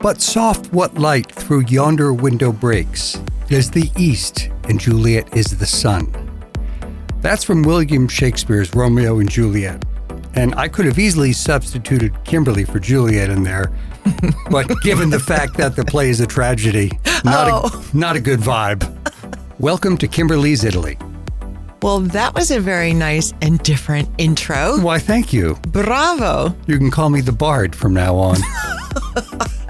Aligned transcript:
But 0.00 0.20
soft 0.22 0.72
what 0.72 0.94
light 0.96 1.30
through 1.30 1.66
yonder 1.66 2.12
window 2.14 2.52
breaks 2.52 3.20
is 3.50 3.70
the 3.70 3.90
east, 3.98 4.48
and 4.64 4.80
Juliet 4.80 5.36
is 5.36 5.58
the 5.58 5.66
sun. 5.66 6.10
That's 7.20 7.44
from 7.44 7.62
William 7.62 8.08
Shakespeare's 8.08 8.74
Romeo 8.74 9.18
and 9.18 9.28
Juliet. 9.30 9.84
And 10.34 10.54
I 10.54 10.68
could 10.68 10.86
have 10.86 10.98
easily 10.98 11.32
substituted 11.32 12.14
Kimberly 12.24 12.64
for 12.64 12.78
Juliet 12.78 13.28
in 13.30 13.42
there, 13.42 13.72
but 14.50 14.68
given 14.82 15.10
the 15.10 15.20
fact 15.20 15.56
that 15.58 15.76
the 15.76 15.84
play 15.84 16.08
is 16.08 16.20
a 16.20 16.26
tragedy, 16.26 16.90
not, 17.24 17.48
Oh. 17.50 17.84
a, 17.92 17.96
not 17.96 18.16
a 18.16 18.20
good 18.20 18.40
vibe. 18.40 18.82
Welcome 19.58 19.98
to 19.98 20.08
Kimberly's 20.08 20.64
Italy. 20.64 20.96
Well, 21.82 22.00
that 22.00 22.34
was 22.34 22.50
a 22.50 22.60
very 22.60 22.94
nice 22.94 23.34
and 23.42 23.58
different 23.62 24.08
intro. 24.18 24.78
Why, 24.80 24.98
thank 24.98 25.32
you. 25.32 25.56
Bravo. 25.68 26.54
You 26.66 26.78
can 26.78 26.90
call 26.90 27.10
me 27.10 27.20
the 27.20 27.32
Bard 27.32 27.74
from 27.74 27.92
now 27.92 28.16
on. 28.16 28.36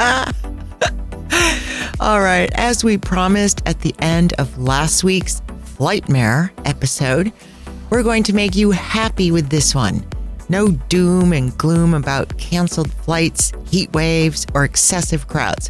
All 2.01 2.23
right. 2.23 2.51
As 2.55 2.83
we 2.83 2.97
promised 2.97 3.61
at 3.67 3.81
the 3.81 3.95
end 3.99 4.33
of 4.39 4.57
last 4.57 5.05
week's 5.05 5.43
Flightmare 5.77 6.51
episode, 6.65 7.31
we're 7.91 8.03
going 8.03 8.23
to 8.23 8.33
make 8.33 8.57
you 8.57 8.71
happy 8.71 9.31
with 9.31 9.51
this 9.51 9.75
one. 9.75 10.03
No 10.49 10.69
doom 10.69 11.35
and 11.35 11.57
gloom 11.59 11.93
about 11.93 12.39
canceled 12.39 12.91
flights, 12.91 13.53
heat 13.67 13.93
waves, 13.93 14.47
or 14.55 14.65
excessive 14.65 15.29
crowds. 15.29 15.69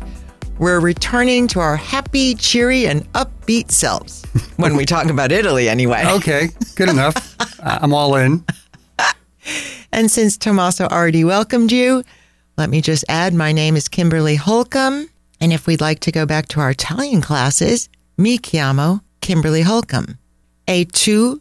We're 0.60 0.78
returning 0.78 1.48
to 1.48 1.58
our 1.58 1.74
happy, 1.74 2.36
cheery, 2.36 2.86
and 2.86 3.12
upbeat 3.14 3.72
selves 3.72 4.24
when 4.58 4.76
we 4.76 4.86
talk 4.86 5.06
about 5.06 5.32
Italy, 5.32 5.68
anyway. 5.68 6.04
Okay, 6.06 6.50
good 6.76 6.88
enough. 6.88 7.34
I'm 7.64 7.92
all 7.92 8.14
in. 8.14 8.44
And 9.92 10.08
since 10.08 10.36
Tommaso 10.36 10.86
already 10.86 11.24
welcomed 11.24 11.72
you, 11.72 12.04
let 12.60 12.68
me 12.68 12.82
just 12.82 13.06
add 13.08 13.32
my 13.32 13.52
name 13.52 13.74
is 13.74 13.88
Kimberly 13.88 14.36
Holcomb. 14.36 15.08
And 15.40 15.50
if 15.50 15.66
we'd 15.66 15.80
like 15.80 16.00
to 16.00 16.12
go 16.12 16.26
back 16.26 16.46
to 16.48 16.60
our 16.60 16.72
Italian 16.72 17.22
classes, 17.22 17.88
mi 18.18 18.36
chiamo 18.36 19.00
Kimberly 19.22 19.62
Holcomb. 19.62 20.18
E 20.68 20.84
tu 20.84 21.40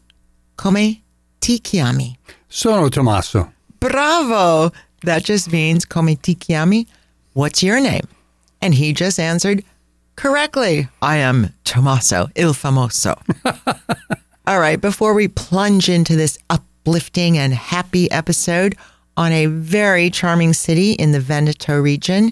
come 0.56 1.02
ti 1.42 1.60
chiami? 1.60 2.16
Sono 2.48 2.88
Tommaso. 2.88 3.52
Bravo! 3.82 4.72
That 5.04 5.26
just 5.26 5.52
means 5.52 5.84
come 5.84 6.16
ti 6.16 6.36
chiami? 6.36 6.88
What's 7.34 7.62
your 7.62 7.82
name? 7.82 8.08
And 8.62 8.74
he 8.74 8.94
just 8.94 9.20
answered 9.20 9.66
correctly. 10.16 10.88
I 11.02 11.18
am 11.18 11.54
Tommaso 11.66 12.30
il 12.38 12.54
famoso. 12.54 13.22
All 14.48 14.60
right, 14.62 14.80
before 14.80 15.14
we 15.14 15.28
plunge 15.28 15.90
into 15.90 16.16
this 16.16 16.38
uplifting 16.50 17.38
and 17.38 17.54
happy 17.54 18.10
episode 18.10 18.78
on 19.20 19.34
a 19.34 19.48
very 19.48 20.10
charming 20.10 20.54
city 20.54 20.94
in 20.94 21.12
the 21.12 21.20
Veneto 21.20 21.78
region, 21.78 22.32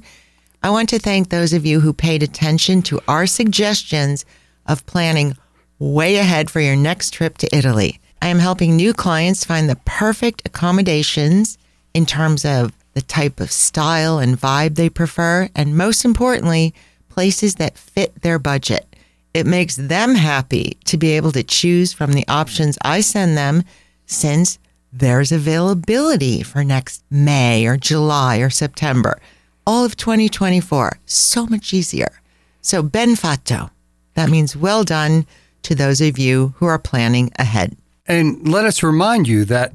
I 0.64 0.70
want 0.70 0.88
to 0.90 1.00
thank 1.00 1.28
those 1.28 1.52
of 1.52 1.66
you 1.66 1.82
who 1.82 1.92
paid 1.92 2.24
attention 2.24 2.82
to 2.84 3.02
our 3.10 3.28
suggestions 3.28 4.24
of 4.66 4.86
planning 4.86 5.36
way 5.80 6.16
ahead 6.16 6.50
for 6.50 6.62
your 6.62 6.78
next 6.78 7.12
trip 7.12 7.38
to 7.40 7.56
Italy. 7.56 8.00
I 8.22 8.30
am 8.30 8.40
helping 8.40 8.78
new 8.78 8.94
clients 8.94 9.44
find 9.44 9.70
the 9.70 9.76
perfect 9.84 10.44
accommodations 10.46 11.58
in 11.94 12.06
terms 12.06 12.46
of 12.46 12.72
the 12.94 13.02
type 13.02 13.42
of 13.42 13.52
style 13.52 14.18
and 14.20 14.40
vibe 14.40 14.76
they 14.76 14.90
prefer, 14.90 15.50
and 15.54 15.78
most 15.78 16.06
importantly, 16.06 16.74
places 17.10 17.56
that 17.56 17.78
fit 17.78 18.22
their 18.22 18.40
budget. 18.40 18.96
It 19.34 19.46
makes 19.46 19.76
them 19.76 20.16
happy 20.16 20.78
to 20.86 20.96
be 20.96 21.12
able 21.18 21.34
to 21.34 21.44
choose 21.44 21.92
from 21.92 22.14
the 22.14 22.26
options 22.30 22.78
I 22.82 23.02
send 23.02 23.38
them 23.38 23.64
since 24.06 24.58
there's 25.00 25.32
availability 25.32 26.44
for 26.44 26.64
next 26.64 27.04
May 27.10 27.66
or 27.66 27.78
July 27.78 28.38
or 28.38 28.50
September. 28.50 29.20
All 29.66 29.86
of 29.86 29.96
2024. 29.96 31.00
So 31.06 31.46
much 31.46 31.74
easier. 31.74 32.20
So, 32.62 32.82
ben 32.82 33.16
fatto. 33.16 33.70
That 34.16 34.30
means 34.30 34.56
well 34.56 34.84
done 34.84 35.28
to 35.64 35.76
those 35.76 36.02
of 36.02 36.18
you 36.18 36.54
who 36.58 36.66
are 36.66 36.80
planning 36.80 37.32
ahead. 37.38 37.78
And 38.08 38.48
let 38.48 38.66
us 38.66 38.82
remind 38.82 39.28
you 39.28 39.46
that 39.46 39.74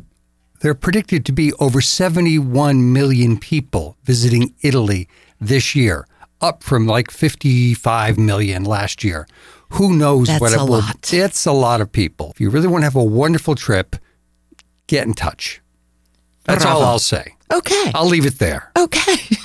there 0.61 0.71
are 0.71 0.75
predicted 0.75 1.25
to 1.27 1.33
be 1.33 1.53
over 1.55 1.81
71 1.81 2.93
million 2.93 3.39
people 3.39 3.97
visiting 4.05 4.55
Italy 4.63 5.09
this 5.41 5.75
year, 5.75 6.07
up 6.41 6.63
from 6.63 6.87
like 6.87 7.11
55 7.11 8.19
million 8.19 8.65
last 8.65 9.05
year. 9.05 9.29
Who 9.71 9.97
knows 9.97 10.29
That's 10.29 10.41
what 10.41 10.53
it 10.53 10.59
will 10.59 10.81
lot. 10.81 11.13
It's 11.13 11.47
a 11.47 11.53
lot 11.53 11.81
of 11.81 11.93
people. 11.93 12.31
If 12.31 12.41
you 12.41 12.51
really 12.51 12.69
want 12.69 12.83
to 12.83 12.87
have 12.87 12.97
a 12.97 13.05
wonderful 13.05 13.55
trip, 13.55 13.97
get 14.87 15.07
in 15.07 15.15
touch. 15.15 15.61
That's 16.45 16.65
all 16.65 16.83
I'll 16.83 16.99
say. 16.99 17.35
Okay. 17.53 17.93
I'll 17.95 18.07
leave 18.07 18.27
it 18.27 18.39
there. 18.39 18.71
Okay. 18.77 19.17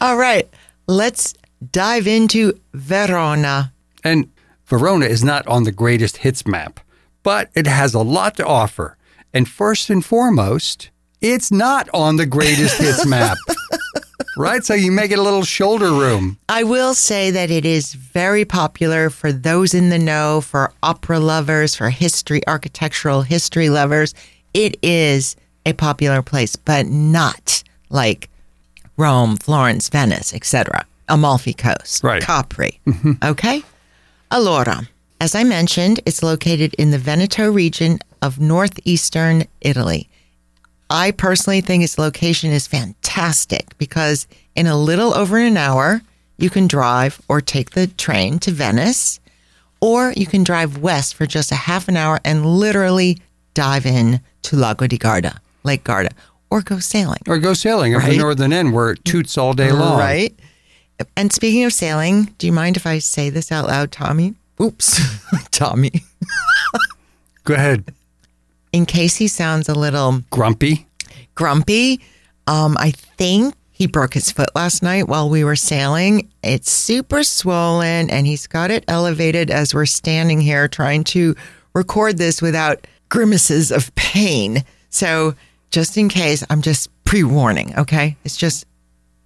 All 0.00 0.16
right. 0.16 0.48
Let's 0.86 1.34
dive 1.72 2.06
into 2.06 2.60
Verona. 2.72 3.72
And 4.04 4.30
Verona 4.66 5.06
is 5.06 5.24
not 5.24 5.46
on 5.46 5.64
the 5.64 5.72
greatest 5.72 6.18
hits 6.18 6.46
map, 6.46 6.80
but 7.22 7.50
it 7.54 7.66
has 7.66 7.94
a 7.94 8.00
lot 8.00 8.36
to 8.36 8.46
offer. 8.46 8.96
And 9.32 9.48
first 9.48 9.90
and 9.90 10.04
foremost, 10.04 10.90
it's 11.20 11.50
not 11.50 11.88
on 11.94 12.16
the 12.16 12.26
greatest 12.26 12.80
hits 12.80 13.06
map. 13.06 13.38
Right? 14.36 14.64
So 14.64 14.74
you 14.74 14.90
make 14.92 15.10
it 15.10 15.18
a 15.18 15.22
little 15.22 15.44
shoulder 15.44 15.90
room. 15.90 16.38
I 16.48 16.64
will 16.64 16.94
say 16.94 17.30
that 17.30 17.50
it 17.50 17.64
is 17.64 17.94
very 17.94 18.44
popular 18.44 19.10
for 19.10 19.32
those 19.32 19.74
in 19.74 19.90
the 19.90 19.98
know, 19.98 20.40
for 20.40 20.72
opera 20.82 21.20
lovers, 21.20 21.74
for 21.74 21.90
history, 21.90 22.40
architectural 22.46 23.22
history 23.22 23.68
lovers. 23.68 24.14
It 24.52 24.76
is 24.82 25.36
a 25.66 25.72
popular 25.72 26.22
place, 26.22 26.56
but 26.56 26.86
not 26.86 27.62
like 27.90 28.28
Rome, 28.96 29.36
Florence, 29.36 29.88
Venice, 29.88 30.32
etc. 30.34 30.84
Amalfi 31.08 31.52
Coast, 31.54 32.02
Right. 32.02 32.22
Capri. 32.22 32.80
Mm-hmm. 32.86 33.12
Okay? 33.22 33.62
Allora, 34.30 34.88
as 35.20 35.34
I 35.34 35.44
mentioned, 35.44 36.00
it's 36.06 36.22
located 36.22 36.74
in 36.74 36.90
the 36.90 36.98
Veneto 36.98 37.50
region 37.50 37.98
of 38.22 38.40
northeastern 38.40 39.44
Italy. 39.60 40.08
I 40.90 41.10
personally 41.10 41.60
think 41.60 41.82
its 41.82 41.98
location 41.98 42.50
is 42.50 42.66
fantastic 42.66 43.76
because 43.78 44.26
in 44.54 44.66
a 44.66 44.76
little 44.76 45.14
over 45.14 45.38
an 45.38 45.56
hour, 45.56 46.02
you 46.36 46.50
can 46.50 46.66
drive 46.66 47.20
or 47.28 47.40
take 47.40 47.70
the 47.70 47.86
train 47.86 48.38
to 48.40 48.50
Venice, 48.50 49.20
or 49.80 50.12
you 50.16 50.26
can 50.26 50.44
drive 50.44 50.78
west 50.78 51.14
for 51.14 51.26
just 51.26 51.52
a 51.52 51.56
half 51.56 51.88
an 51.88 51.96
hour 51.96 52.20
and 52.24 52.44
literally 52.46 53.18
dive 53.54 53.86
in 53.86 54.20
to 54.42 54.56
Lago 54.56 54.86
di 54.86 54.98
Garda, 54.98 55.40
Lake 55.62 55.84
Garda, 55.84 56.10
or 56.50 56.60
go 56.60 56.78
sailing. 56.78 57.20
Or 57.26 57.38
go 57.38 57.54
sailing 57.54 57.94
up 57.94 58.02
the 58.02 58.16
northern 58.16 58.52
end 58.52 58.72
where 58.72 58.90
it 58.90 59.04
toots 59.04 59.38
all 59.38 59.54
day 59.54 59.72
long. 59.72 59.98
Right. 59.98 60.34
And 61.16 61.32
speaking 61.32 61.64
of 61.64 61.72
sailing, 61.72 62.34
do 62.38 62.46
you 62.46 62.52
mind 62.52 62.76
if 62.76 62.86
I 62.86 62.98
say 62.98 63.30
this 63.30 63.50
out 63.50 63.66
loud, 63.66 63.90
Tommy? 63.90 64.34
Oops, 64.60 65.00
Tommy. 65.50 65.90
Go 67.42 67.54
ahead. 67.54 67.92
In 68.74 68.86
case 68.86 69.14
he 69.14 69.28
sounds 69.28 69.68
a 69.68 69.74
little 69.74 70.22
Grumpy. 70.30 70.88
grumpy. 71.36 72.00
Um, 72.48 72.76
I 72.76 72.90
think 72.90 73.54
he 73.70 73.86
broke 73.86 74.14
his 74.14 74.32
foot 74.32 74.48
last 74.56 74.82
night 74.82 75.06
while 75.06 75.30
we 75.30 75.44
were 75.44 75.54
sailing. 75.54 76.28
It's 76.42 76.72
super 76.72 77.22
swollen 77.22 78.10
and 78.10 78.26
he's 78.26 78.48
got 78.48 78.72
it 78.72 78.84
elevated 78.88 79.48
as 79.48 79.74
we're 79.74 79.86
standing 79.86 80.40
here 80.40 80.66
trying 80.66 81.04
to 81.04 81.36
record 81.72 82.18
this 82.18 82.42
without 82.42 82.84
grimaces 83.10 83.70
of 83.70 83.94
pain. 83.94 84.64
So, 84.90 85.34
just 85.70 85.96
in 85.96 86.08
case, 86.08 86.42
I'm 86.50 86.60
just 86.60 86.90
pre 87.04 87.22
warning, 87.22 87.78
okay? 87.78 88.16
It's 88.24 88.36
just 88.36 88.66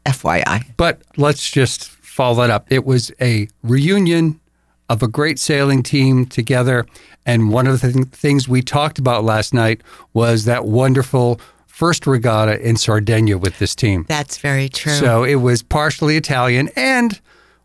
FYI. 0.04 0.64
But 0.76 1.00
let's 1.16 1.50
just 1.50 1.88
follow 1.88 2.42
that 2.42 2.50
up. 2.50 2.66
It 2.70 2.84
was 2.84 3.10
a 3.18 3.48
reunion 3.62 4.40
of 4.88 5.02
a 5.02 5.08
great 5.08 5.38
sailing 5.38 5.82
team 5.82 6.26
together. 6.26 6.86
And 7.26 7.50
one 7.50 7.66
of 7.66 7.80
the 7.80 7.92
th- 7.92 8.06
things 8.06 8.48
we 8.48 8.62
talked 8.62 8.98
about 8.98 9.22
last 9.24 9.52
night 9.52 9.82
was 10.14 10.44
that 10.46 10.64
wonderful 10.64 11.40
first 11.66 12.06
regatta 12.06 12.58
in 12.66 12.76
Sardinia 12.76 13.38
with 13.38 13.58
this 13.58 13.74
team. 13.74 14.04
That's 14.08 14.38
very 14.38 14.68
true. 14.68 14.92
So 14.92 15.24
it 15.24 15.36
was 15.36 15.62
partially 15.62 16.16
Italian. 16.16 16.70
And 16.74 17.20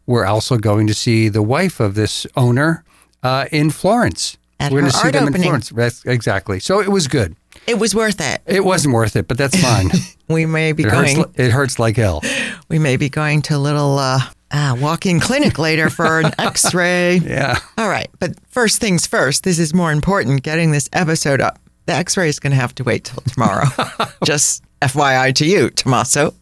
we're 0.05 0.25
also 0.25 0.57
going 0.57 0.87
to 0.87 0.93
see 0.93 1.29
the 1.29 1.41
wife 1.41 1.79
of 1.79 1.95
this 1.95 2.27
owner 2.35 2.83
uh, 3.23 3.45
in 3.51 3.69
Florence. 3.71 4.37
At 4.59 4.71
we're 4.71 4.81
going 4.81 4.91
to 4.91 4.97
see 4.97 5.09
them 5.11 5.27
in. 5.27 5.41
Florence. 5.41 5.69
That's, 5.69 6.05
exactly. 6.05 6.59
So 6.59 6.79
it 6.81 6.89
was 6.89 7.07
good. 7.07 7.35
it 7.67 7.79
was 7.79 7.95
worth 7.95 8.19
it. 8.21 8.41
It 8.45 8.63
wasn't 8.65 8.93
worth 8.93 9.15
it, 9.15 9.27
but 9.27 9.37
that's 9.37 9.59
fine. 9.59 9.89
We 10.29 10.45
may 10.45 10.71
be 10.71 10.83
It 10.83 10.89
going. 10.89 11.17
li- 11.17 11.25
it 11.35 11.51
hurts 11.51 11.79
like 11.79 11.97
hell. 11.97 12.21
We 12.69 12.79
may 12.79 12.95
be 12.97 13.09
going 13.09 13.41
to 13.43 13.55
a 13.55 13.59
little 13.59 13.99
uh, 13.99 14.21
uh, 14.53 14.75
walk-in 14.79 15.19
clinic 15.19 15.57
later 15.57 15.89
for 15.89 16.19
an 16.19 16.31
X-ray. 16.39 17.17
Yeah. 17.17 17.57
All 17.77 17.89
right, 17.89 18.09
but 18.19 18.39
first 18.49 18.79
things 18.79 19.07
first. 19.07 19.43
This 19.43 19.59
is 19.59 19.73
more 19.73 19.91
important. 19.91 20.43
Getting 20.43 20.71
this 20.71 20.89
episode 20.93 21.41
up. 21.41 21.59
The 21.87 21.93
X-ray 21.93 22.29
is 22.29 22.39
going 22.39 22.51
to 22.51 22.57
have 22.57 22.73
to 22.75 22.83
wait 22.83 23.03
till 23.03 23.21
tomorrow. 23.27 23.65
Just 24.23 24.63
FYI 24.81 25.33
to 25.35 25.45
you, 25.45 25.69
Tommaso. 25.71 26.33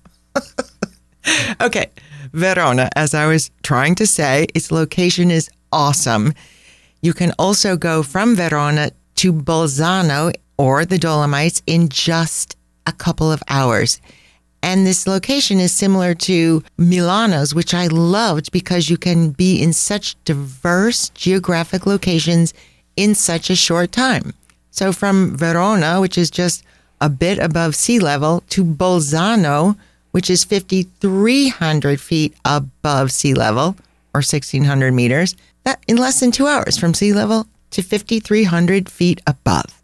okay, 1.62 1.90
Verona. 2.34 2.90
As 2.96 3.16
I 3.16 3.25
was 3.25 3.50
trying 3.63 3.96
to 3.96 4.06
say, 4.06 4.46
its 4.54 4.72
location 4.72 5.31
is 5.31 5.50
awesome. 5.72 6.34
You 7.02 7.13
can 7.13 7.31
also 7.40 7.75
go 7.75 8.04
from 8.04 8.36
Verona 8.36 8.92
to 9.16 9.34
Bolzano 9.34 10.34
or 10.58 10.86
the 10.86 11.00
Dolomites 11.00 11.63
in 11.66 11.90
just 11.90 12.56
a 12.86 12.92
couple 12.92 13.31
of 13.31 13.42
hours. 13.48 14.00
And 14.63 14.86
this 14.86 15.08
location 15.08 15.60
is 15.60 15.72
similar 15.72 16.13
to 16.16 16.63
Milano's, 16.78 17.56
which 17.56 17.74
I 17.74 17.88
loved 17.88 18.52
because 18.52 18.90
you 18.90 18.98
can 18.98 19.31
be 19.31 19.62
in 19.62 19.74
such 19.74 20.16
diverse 20.24 21.10
geographic 21.10 21.86
locations 21.86 22.54
in 22.96 23.16
such 23.16 23.50
a 23.50 23.56
short 23.56 23.92
time. 23.92 24.34
So 24.69 24.92
from 24.94 25.36
Verona, 25.36 26.00
which 26.00 26.18
is 26.18 26.30
just 26.30 26.63
a 27.02 27.10
bit 27.10 27.40
above 27.40 27.75
sea 27.75 28.00
level, 28.00 28.44
to 28.50 28.63
Bolzano, 28.63 29.78
which 30.12 30.30
is 30.30 30.44
5,300 30.44 32.00
feet 32.00 32.36
above 32.46 33.12
sea 33.12 33.34
level 33.34 33.75
or 34.13 34.19
1,600 34.19 34.94
meters, 34.94 35.36
that 35.63 35.80
in 35.88 35.98
less 35.98 36.19
than 36.19 36.31
two 36.31 36.48
hours 36.48 36.78
from 36.78 36.94
sea 36.94 37.13
level 37.13 37.48
to 37.72 37.81
5,300 37.81 38.90
feet 38.90 39.22
above. 39.25 39.81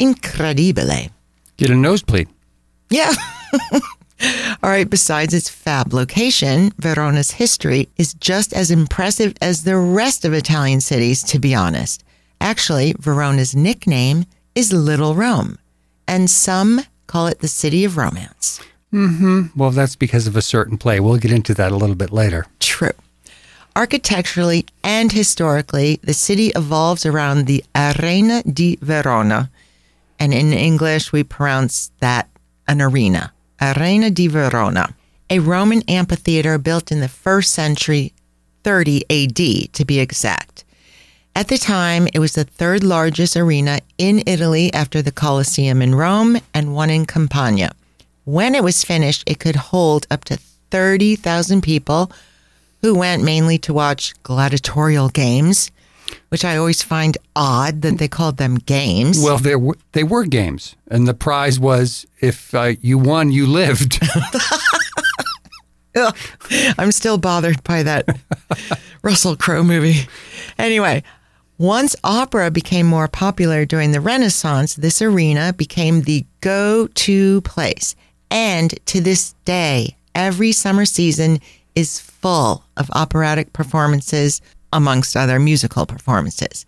Incredibile. 0.00 1.10
Get 1.56 1.70
a 1.70 1.74
nosebleed. 1.74 2.28
Yeah. 2.88 3.12
All 4.62 4.68
right, 4.68 4.88
besides 4.88 5.32
its 5.32 5.48
fab 5.48 5.94
location, 5.94 6.72
Verona's 6.76 7.30
history 7.30 7.88
is 7.96 8.12
just 8.12 8.52
as 8.52 8.70
impressive 8.70 9.32
as 9.40 9.64
the 9.64 9.78
rest 9.78 10.26
of 10.26 10.34
Italian 10.34 10.82
cities, 10.82 11.22
to 11.24 11.38
be 11.38 11.54
honest. 11.54 12.04
Actually, 12.42 12.94
Verona's 12.98 13.56
nickname 13.56 14.26
is 14.54 14.70
Little 14.70 15.14
Rome, 15.14 15.58
and 16.06 16.28
some 16.28 16.82
call 17.06 17.26
it 17.26 17.38
the 17.38 17.48
city 17.48 17.86
of 17.86 17.96
romance. 17.96 18.60
Hmm. 18.90 19.46
Well, 19.56 19.70
that's 19.70 19.96
because 19.96 20.26
of 20.26 20.36
a 20.36 20.42
certain 20.42 20.76
play. 20.76 21.00
We'll 21.00 21.16
get 21.16 21.32
into 21.32 21.54
that 21.54 21.72
a 21.72 21.76
little 21.76 21.96
bit 21.96 22.12
later. 22.12 22.44
True. 22.58 22.92
Architecturally 23.74 24.66
and 24.84 25.10
historically, 25.10 26.00
the 26.02 26.12
city 26.12 26.48
evolves 26.54 27.06
around 27.06 27.46
the 27.46 27.64
Arena 27.74 28.42
di 28.42 28.76
Verona, 28.82 29.50
and 30.18 30.34
in 30.34 30.52
English, 30.52 31.12
we 31.12 31.22
pronounce 31.24 31.90
that 32.00 32.28
an 32.68 32.82
arena. 32.82 33.32
Arena 33.60 34.10
di 34.10 34.26
Verona, 34.26 34.94
a 35.28 35.38
Roman 35.38 35.82
amphitheater 35.88 36.56
built 36.56 36.90
in 36.90 37.00
the 37.00 37.08
first 37.08 37.52
century, 37.52 38.12
30 38.64 39.04
AD 39.10 39.72
to 39.74 39.84
be 39.84 40.00
exact. 40.00 40.64
At 41.36 41.48
the 41.48 41.58
time, 41.58 42.08
it 42.12 42.18
was 42.18 42.32
the 42.32 42.44
third 42.44 42.82
largest 42.82 43.36
arena 43.36 43.80
in 43.98 44.22
Italy 44.26 44.72
after 44.72 45.02
the 45.02 45.12
Colosseum 45.12 45.80
in 45.80 45.94
Rome 45.94 46.38
and 46.52 46.74
one 46.74 46.90
in 46.90 47.06
Campania. 47.06 47.72
When 48.24 48.54
it 48.54 48.64
was 48.64 48.84
finished, 48.84 49.24
it 49.26 49.38
could 49.38 49.56
hold 49.56 50.06
up 50.10 50.24
to 50.24 50.38
30,000 50.70 51.62
people 51.62 52.10
who 52.80 52.94
went 52.94 53.22
mainly 53.22 53.58
to 53.58 53.74
watch 53.74 54.14
gladiatorial 54.22 55.10
games, 55.10 55.70
which 56.28 56.44
I 56.44 56.56
always 56.56 56.82
find 56.82 57.16
odd 57.34 57.82
that 57.82 57.98
they 57.98 58.08
called 58.08 58.36
them 58.36 58.56
games. 58.56 59.20
Well, 59.22 59.38
there 59.38 59.58
were, 59.58 59.76
they 59.92 60.04
were 60.04 60.24
games, 60.24 60.76
and 60.88 61.06
the 61.06 61.14
prize 61.14 61.58
was 61.58 62.06
if 62.20 62.54
uh, 62.54 62.74
you 62.80 62.98
won, 62.98 63.32
you 63.32 63.46
lived. 63.46 64.00
I'm 66.78 66.92
still 66.92 67.18
bothered 67.18 67.62
by 67.64 67.82
that 67.82 68.08
Russell 69.02 69.36
Crowe 69.36 69.64
movie. 69.64 70.06
Anyway, 70.58 71.02
once 71.58 71.96
opera 72.04 72.50
became 72.50 72.86
more 72.86 73.08
popular 73.08 73.64
during 73.64 73.92
the 73.92 74.00
Renaissance, 74.00 74.74
this 74.74 75.02
arena 75.02 75.52
became 75.52 76.02
the 76.02 76.24
go 76.40 76.86
to 76.86 77.40
place. 77.42 77.94
And 78.30 78.74
to 78.86 79.00
this 79.00 79.34
day, 79.44 79.96
every 80.14 80.52
summer 80.52 80.84
season 80.84 81.40
is 81.74 82.00
full 82.00 82.64
of 82.76 82.90
operatic 82.92 83.52
performances, 83.52 84.40
amongst 84.72 85.16
other 85.16 85.38
musical 85.38 85.86
performances. 85.86 86.66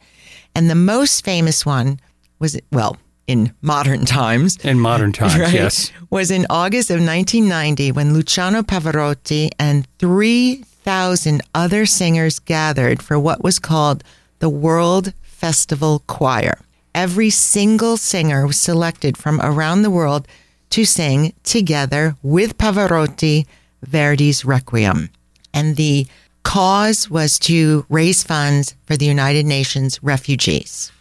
And 0.54 0.68
the 0.68 0.74
most 0.74 1.24
famous 1.24 1.64
one 1.64 1.98
was, 2.38 2.58
well, 2.70 2.96
in 3.26 3.52
modern 3.62 4.04
times, 4.04 4.58
In 4.64 4.78
modern 4.80 5.12
times, 5.12 5.38
right, 5.38 5.52
yes. 5.52 5.92
was 6.10 6.30
in 6.30 6.44
August 6.50 6.90
of 6.90 6.96
1990 6.96 7.92
when 7.92 8.12
Luciano 8.12 8.62
Pavarotti 8.62 9.50
and 9.58 9.86
3,000 9.98 11.40
other 11.54 11.86
singers 11.86 12.38
gathered 12.38 13.02
for 13.02 13.18
what 13.18 13.42
was 13.42 13.58
called 13.58 14.02
the 14.40 14.50
World 14.50 15.12
Festival 15.22 16.02
Choir. 16.06 16.58
Every 16.94 17.30
single 17.30 17.96
singer 17.96 18.46
was 18.46 18.58
selected 18.58 19.16
from 19.16 19.40
around 19.40 19.82
the 19.82 19.90
world 19.90 20.26
to 20.70 20.84
sing 20.84 21.32
together 21.44 22.16
with 22.22 22.58
Pavarotti 22.58 23.46
Verdi's 23.86 24.44
Requiem. 24.44 25.10
And 25.54 25.76
the 25.76 26.06
cause 26.42 27.08
was 27.10 27.38
to 27.40 27.86
raise 27.88 28.22
funds 28.22 28.74
for 28.84 28.96
the 28.96 29.06
United 29.06 29.46
Nations 29.46 30.02
refugees. 30.02 30.92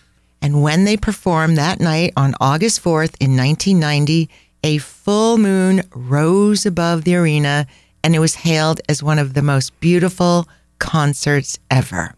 And 0.42 0.64
when 0.64 0.86
they 0.86 0.98
performed 0.98 1.58
that 1.58 1.80
night 1.80 2.14
on 2.18 2.34
August 2.40 2.84
4th 2.84 3.16
in 3.20 3.38
1990, 3.38 4.30
a 4.64 4.78
full 4.80 5.38
moon 5.38 5.84
rose 5.94 6.66
above 6.66 7.04
the 7.04 7.16
arena 7.16 7.68
and 8.04 8.16
it 8.16 8.20
was 8.20 8.36
hailed 8.36 8.82
as 8.90 9.04
one 9.04 9.20
of 9.20 9.34
the 9.34 9.42
most 9.42 9.80
beautiful 9.80 10.48
concerts 10.80 11.60
ever. 11.70 12.16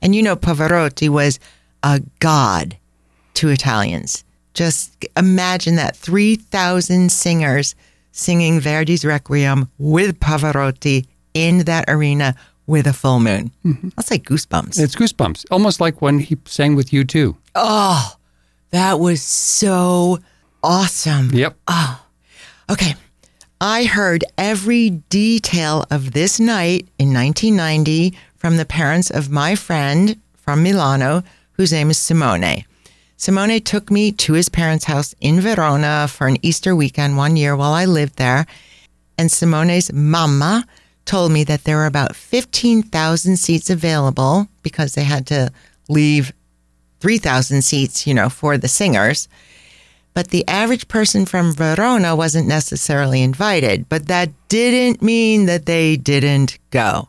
And 0.00 0.14
you 0.14 0.22
know, 0.22 0.36
Pavarotti 0.36 1.08
was 1.08 1.38
a 1.82 2.00
god 2.20 2.76
to 3.34 3.48
Italians. 3.50 4.24
Just 4.54 5.04
imagine 5.16 5.76
that 5.76 5.96
3,000 5.96 7.12
singers 7.12 7.74
singing 8.12 8.60
Verdi's 8.60 9.04
Requiem 9.04 9.70
with 9.78 10.18
Pavarotti 10.18 11.06
in 11.34 11.58
that 11.64 11.84
arena 11.88 12.34
with 12.66 12.86
a 12.86 12.92
full 12.92 13.20
moon. 13.20 13.52
Mm-hmm. 13.64 13.90
That's 13.96 14.10
like 14.10 14.24
goosebumps. 14.24 14.78
It's 14.78 14.96
goosebumps, 14.96 15.46
almost 15.50 15.80
like 15.80 16.02
when 16.02 16.18
he 16.18 16.36
sang 16.44 16.74
with 16.74 16.92
you 16.92 17.04
too. 17.04 17.36
Oh, 17.54 18.16
that 18.70 18.98
was 18.98 19.22
so 19.22 20.18
awesome. 20.62 21.30
Yep. 21.32 21.56
Oh, 21.68 22.04
okay. 22.70 22.94
I 23.60 23.84
heard 23.84 24.24
every 24.36 24.90
detail 24.90 25.84
of 25.90 26.12
this 26.12 26.38
night 26.38 26.88
in 26.98 27.14
1990 27.14 28.14
from 28.36 28.58
the 28.58 28.66
parents 28.66 29.10
of 29.10 29.30
my 29.30 29.54
friend 29.54 30.20
from 30.34 30.62
Milano, 30.62 31.22
whose 31.52 31.72
name 31.72 31.90
is 31.90 31.98
Simone. 31.98 32.64
Simone 33.16 33.60
took 33.60 33.90
me 33.90 34.12
to 34.12 34.34
his 34.34 34.50
parents' 34.50 34.84
house 34.84 35.14
in 35.22 35.40
Verona 35.40 36.06
for 36.06 36.26
an 36.26 36.36
Easter 36.42 36.76
weekend 36.76 37.16
one 37.16 37.36
year 37.36 37.56
while 37.56 37.72
I 37.72 37.86
lived 37.86 38.16
there. 38.16 38.46
And 39.16 39.32
Simone's 39.32 39.90
mama 39.90 40.66
told 41.06 41.32
me 41.32 41.44
that 41.44 41.64
there 41.64 41.76
were 41.76 41.86
about 41.86 42.14
15,000 42.14 43.36
seats 43.36 43.70
available 43.70 44.48
because 44.62 44.94
they 44.94 45.04
had 45.04 45.26
to 45.28 45.50
leave 45.88 46.32
3,000 47.00 47.62
seats, 47.62 48.06
you 48.06 48.12
know, 48.12 48.28
for 48.28 48.58
the 48.58 48.68
singers. 48.68 49.28
But 50.12 50.28
the 50.28 50.46
average 50.48 50.88
person 50.88 51.26
from 51.26 51.52
Verona 51.52 52.16
wasn't 52.16 52.48
necessarily 52.48 53.22
invited, 53.22 53.88
but 53.88 54.08
that 54.08 54.30
didn't 54.48 55.02
mean 55.02 55.46
that 55.46 55.66
they 55.66 55.96
didn't 55.96 56.58
go. 56.70 57.08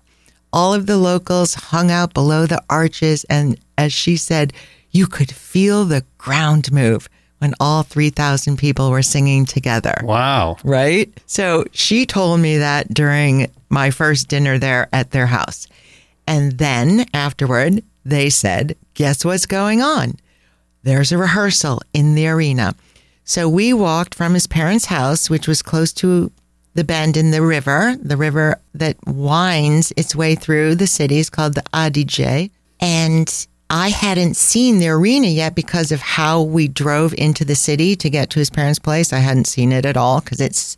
All 0.54 0.74
of 0.74 0.86
the 0.86 0.98
locals 0.98 1.56
hung 1.56 1.90
out 1.90 2.14
below 2.14 2.46
the 2.46 2.64
arches, 2.70 3.24
and 3.30 3.60
as 3.78 3.94
she 3.94 4.18
said, 4.18 4.54
you 4.92 5.08
could 5.08 5.32
feel 5.32 5.86
the 5.86 6.06
ground 6.18 6.72
move 6.72 7.10
when 7.40 7.54
all 7.60 7.84
3,000 7.84 8.58
people 8.58 8.90
were 8.90 9.02
singing 9.04 9.46
together 9.46 10.00
Wow. 10.04 10.58
right? 10.64 11.12
So 11.28 11.66
she 11.72 12.06
told 12.06 12.40
me 12.40 12.58
that 12.58 12.94
during 12.94 13.52
my 13.70 13.92
first 13.92 14.28
dinner 14.28 14.58
there 14.58 14.88
at 14.92 15.12
their 15.12 15.28
house. 15.28 15.68
And 16.26 16.58
then 16.58 17.06
afterward, 17.14 17.84
they 18.04 18.30
said, 18.30 18.76
Guess 18.96 19.24
what's 19.26 19.46
going 19.46 19.82
on? 19.82 20.16
There's 20.84 21.12
a 21.12 21.18
rehearsal 21.18 21.82
in 21.94 22.16
the 22.16 22.28
arena. 22.28 22.74
So 23.24 23.48
we 23.50 23.74
walked 23.74 24.16
from 24.16 24.34
his 24.34 24.48
parents' 24.48 24.86
house, 24.86 25.30
which 25.30 25.48
was 25.48 25.62
close 25.62 25.92
to 25.94 26.32
the 26.76 26.84
bend 26.84 27.18
in 27.18 27.32
the 27.32 27.42
river, 27.42 27.96
the 28.02 28.16
river 28.18 28.60
that 28.74 28.96
winds 29.06 29.92
its 29.98 30.16
way 30.16 30.36
through 30.36 30.76
the 30.76 30.88
city 30.88 31.18
is 31.18 31.30
called 31.30 31.56
the 31.56 31.64
Adige. 31.74 32.50
And 32.80 33.48
I 33.70 33.90
hadn't 33.90 34.38
seen 34.38 34.80
the 34.80 34.88
arena 34.90 35.28
yet 35.28 35.54
because 35.56 35.92
of 35.92 36.00
how 36.00 36.42
we 36.42 36.68
drove 36.68 37.14
into 37.18 37.44
the 37.44 37.56
city 37.56 37.96
to 37.98 38.10
get 38.10 38.30
to 38.32 38.40
his 38.40 38.50
parents' 38.50 38.80
place. 38.80 39.12
I 39.12 39.20
hadn't 39.20 39.46
seen 39.48 39.72
it 39.74 39.86
at 39.86 39.98
all 39.98 40.22
because 40.22 40.40
it's 40.40 40.78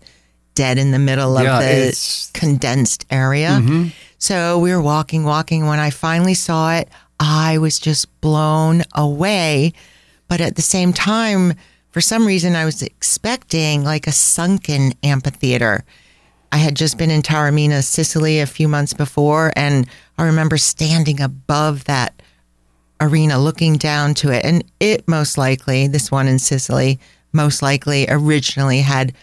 dead 0.55 0.77
in 0.79 0.91
the 0.91 0.99
middle 0.99 1.37
of 1.37 1.43
Yeah, 1.43 1.59
the 1.59 1.65
it's- 1.69 2.31
condensed 2.33 3.05
area. 3.11 3.59
Mm-hmm. 3.61 3.89
So 4.17 4.57
we 4.59 4.71
were 4.71 4.81
walking, 4.81 5.23
walking. 5.23 5.65
When 5.67 5.79
I 5.79 5.91
finally 5.91 6.33
saw 6.33 6.73
it, 6.73 6.89
I 7.19 7.57
was 7.59 7.79
just 7.79 8.19
blown 8.21 8.83
away. 8.95 9.73
But 10.27 10.41
at 10.41 10.55
the 10.55 10.61
same 10.61 10.91
time, 10.91 11.53
for 11.91 12.01
some 12.01 12.25
reason, 12.25 12.55
I 12.55 12.65
was 12.65 12.81
expecting 12.81 13.83
like 13.83 14.07
a 14.07 14.11
sunken 14.11 14.93
amphitheater. 15.03 15.83
I 16.51 16.57
had 16.57 16.75
just 16.75 16.97
been 16.97 17.11
in 17.11 17.21
Taormina, 17.21 17.83
Sicily 17.83 18.39
a 18.39 18.47
few 18.47 18.67
months 18.67 18.93
before, 18.93 19.53
and 19.55 19.87
I 20.17 20.25
remember 20.25 20.57
standing 20.57 21.21
above 21.21 21.83
that 21.85 22.21
arena 23.01 23.39
looking 23.39 23.77
down 23.77 24.13
to 24.15 24.31
it. 24.31 24.43
And 24.45 24.63
it 24.79 25.07
most 25.07 25.37
likely, 25.37 25.87
this 25.87 26.11
one 26.11 26.27
in 26.27 26.39
Sicily, 26.39 26.99
most 27.31 27.61
likely 27.61 28.05
originally 28.09 28.81
had 28.81 29.13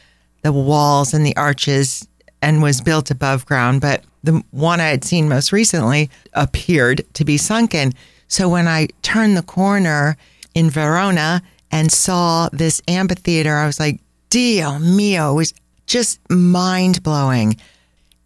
the 0.42 0.52
walls 0.52 1.12
and 1.12 1.26
the 1.26 1.36
arches 1.36 2.06
and 2.42 2.62
was 2.62 2.80
built 2.80 3.10
above 3.10 3.46
ground. 3.46 3.80
But 3.80 4.04
the 4.22 4.42
one 4.50 4.80
I 4.80 4.88
had 4.88 5.04
seen 5.04 5.28
most 5.28 5.52
recently 5.52 6.10
appeared 6.32 7.04
to 7.14 7.24
be 7.24 7.36
sunken. 7.36 7.92
So 8.28 8.48
when 8.48 8.68
I 8.68 8.88
turned 9.02 9.36
the 9.36 9.42
corner 9.42 10.16
in 10.54 10.70
Verona 10.70 11.42
and 11.70 11.90
saw 11.90 12.48
this 12.52 12.80
amphitheater, 12.88 13.54
I 13.54 13.66
was 13.66 13.80
like, 13.80 14.00
Dio 14.30 14.78
mio, 14.78 15.32
it 15.32 15.36
was 15.36 15.54
just 15.86 16.18
mind 16.30 17.02
blowing. 17.02 17.56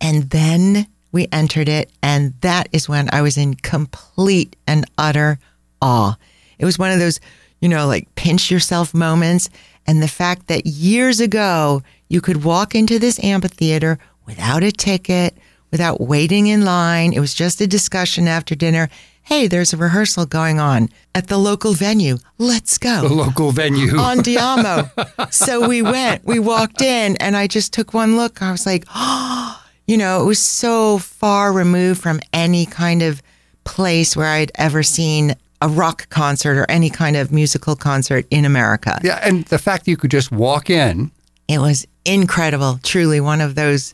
And 0.01 0.31
then 0.31 0.87
we 1.13 1.29
entered 1.33 1.69
it, 1.69 1.91
and 2.03 2.35
that 2.41 2.69
is 2.73 2.89
when 2.89 3.09
I 3.13 3.23
was 3.23 3.37
in 3.37 3.55
complete 3.55 4.57
and 4.67 4.85
utter 4.99 5.39
awe. 5.83 6.17
It 6.59 6.65
was 6.65 6.79
one 6.79 6.93
of 6.93 6.99
those, 6.99 7.21
you 7.61 7.69
know, 7.69 7.87
like 7.87 8.15
pinch 8.15 8.51
yourself 8.51 8.95
moments. 8.95 9.49
And 9.87 10.03
the 10.03 10.09
fact 10.09 10.47
that 10.49 10.67
years 10.67 11.21
ago 11.21 11.83
you 12.11 12.21
could 12.21 12.45
walk 12.45 12.75
into 12.75 12.99
this 12.99 13.23
amphitheater 13.23 13.99
without 14.27 14.65
a 14.65 14.73
ticket, 14.73 15.39
without 15.71 16.01
waiting 16.01 16.49
in 16.49 16.65
line. 16.65 17.13
It 17.13 17.21
was 17.21 17.33
just 17.33 17.61
a 17.61 17.67
discussion 17.67 18.27
after 18.27 18.55
dinner. 18.57 18.91
Hey, 19.23 19.47
there's 19.47 19.73
a 19.73 19.77
rehearsal 19.77 20.27
going 20.27 20.59
on 20.59 20.89
at 21.15 21.29
the 21.29 21.39
local 21.39 21.73
venue. 21.73 22.19
Let's 22.39 22.79
go. 22.79 23.07
The 23.09 23.15
local 23.15 23.53
venue. 23.53 23.97
on 23.97 24.19
Diamo. 24.25 25.33
so 25.33 25.69
we 25.69 25.83
went, 25.83 26.25
we 26.25 26.41
walked 26.41 26.83
in, 26.83 27.17
and 27.19 27.37
I 27.37 27.47
just 27.47 27.73
took 27.73 27.95
one 27.95 28.17
look. 28.17 28.43
I 28.43 28.51
was 28.51 28.67
like, 28.67 28.85
oh, 28.95 29.60
you 29.91 29.97
know, 29.97 30.23
it 30.23 30.25
was 30.25 30.39
so 30.39 30.99
far 30.99 31.53
removed 31.53 32.01
from 32.01 32.21
any 32.33 32.65
kind 32.65 33.03
of 33.03 33.21
place 33.65 34.17
where 34.17 34.29
I'd 34.29 34.53
ever 34.55 34.85
seen 34.85 35.35
a 35.61 35.69
rock 35.69 36.09
concert 36.11 36.57
or 36.57 36.71
any 36.71 36.91
kind 36.91 37.17
of 37.17 37.33
musical 37.33 37.75
concert 37.75 38.25
in 38.31 38.45
America. 38.45 39.01
yeah, 39.03 39.19
and 39.25 39.45
the 39.47 39.59
fact 39.59 39.85
that 39.85 39.91
you 39.91 39.97
could 39.97 40.13
just 40.13 40.31
walk 40.31 40.71
in. 40.71 41.11
It 41.49 41.59
was 41.59 41.89
incredible. 42.05 42.79
Truly 42.85 43.21
one 43.21 43.41
of 43.41 43.57
those 43.57 43.93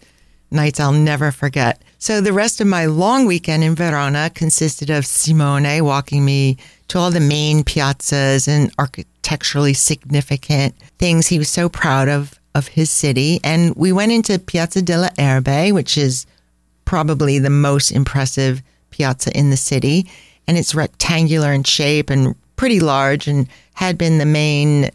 nights 0.50 0.78
I'll 0.78 0.92
never 0.92 1.32
forget. 1.32 1.80
So 1.96 2.20
the 2.20 2.34
rest 2.34 2.60
of 2.60 2.66
my 2.66 2.84
long 2.84 3.24
weekend 3.24 3.64
in 3.64 3.74
Verona 3.74 4.28
consisted 4.28 4.90
of 4.90 5.06
Simone 5.06 5.82
walking 5.82 6.26
me 6.26 6.58
to 6.88 6.98
all 6.98 7.10
the 7.10 7.20
main 7.20 7.64
piazzas 7.64 8.46
and 8.46 8.70
architecturally 8.78 9.72
significant 9.72 10.74
things 10.98 11.26
he 11.26 11.38
was 11.38 11.48
so 11.48 11.70
proud 11.70 12.10
of 12.10 12.38
of 12.56 12.68
his 12.68 12.90
city. 12.90 13.38
And 13.44 13.74
we 13.76 13.92
went 13.92 14.12
into 14.12 14.38
Piazza 14.38 14.82
della 14.82 15.10
Erbe, 15.18 15.72
which 15.72 15.98
is 15.98 16.26
probably 16.84 17.38
the 17.38 17.50
most 17.50 17.90
impressive 17.90 18.62
piazza 18.90 19.36
in 19.36 19.50
the 19.50 19.56
city. 19.56 20.10
And 20.48 20.56
it's 20.56 20.74
rectangular 20.74 21.52
in 21.52 21.64
shape 21.64 22.08
and 22.08 22.34
pretty 22.56 22.80
large 22.80 23.28
and 23.28 23.48
had 23.74 23.98
been 23.98 24.18
the 24.18 24.26
main 24.26 24.90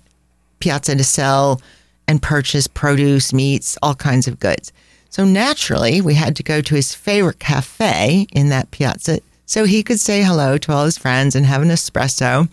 piazza 0.60 0.96
to 0.96 1.04
sell 1.04 1.62
and 2.08 2.22
purchase 2.22 2.68
produce, 2.68 3.32
meats, 3.32 3.78
all 3.82 3.96
kinds 3.96 4.28
of 4.28 4.40
goods. 4.40 4.74
So 5.10 5.24
naturally, 5.24 6.02
we 6.02 6.16
had 6.16 6.36
to 6.38 6.44
go 6.44 6.62
to 6.62 6.76
his 6.76 6.96
favorite 6.96 7.40
cafe 7.40 8.28
in 8.32 8.50
that 8.50 8.72
piazza 8.72 9.20
so 9.46 9.66
he 9.66 9.84
could 9.84 10.00
say 10.00 10.24
hello 10.24 10.58
to 10.58 10.72
all 10.72 10.86
his 10.86 10.98
friends 10.98 11.36
and 11.36 11.46
have 11.46 11.62
an 11.62 11.68
espresso. 11.68 12.50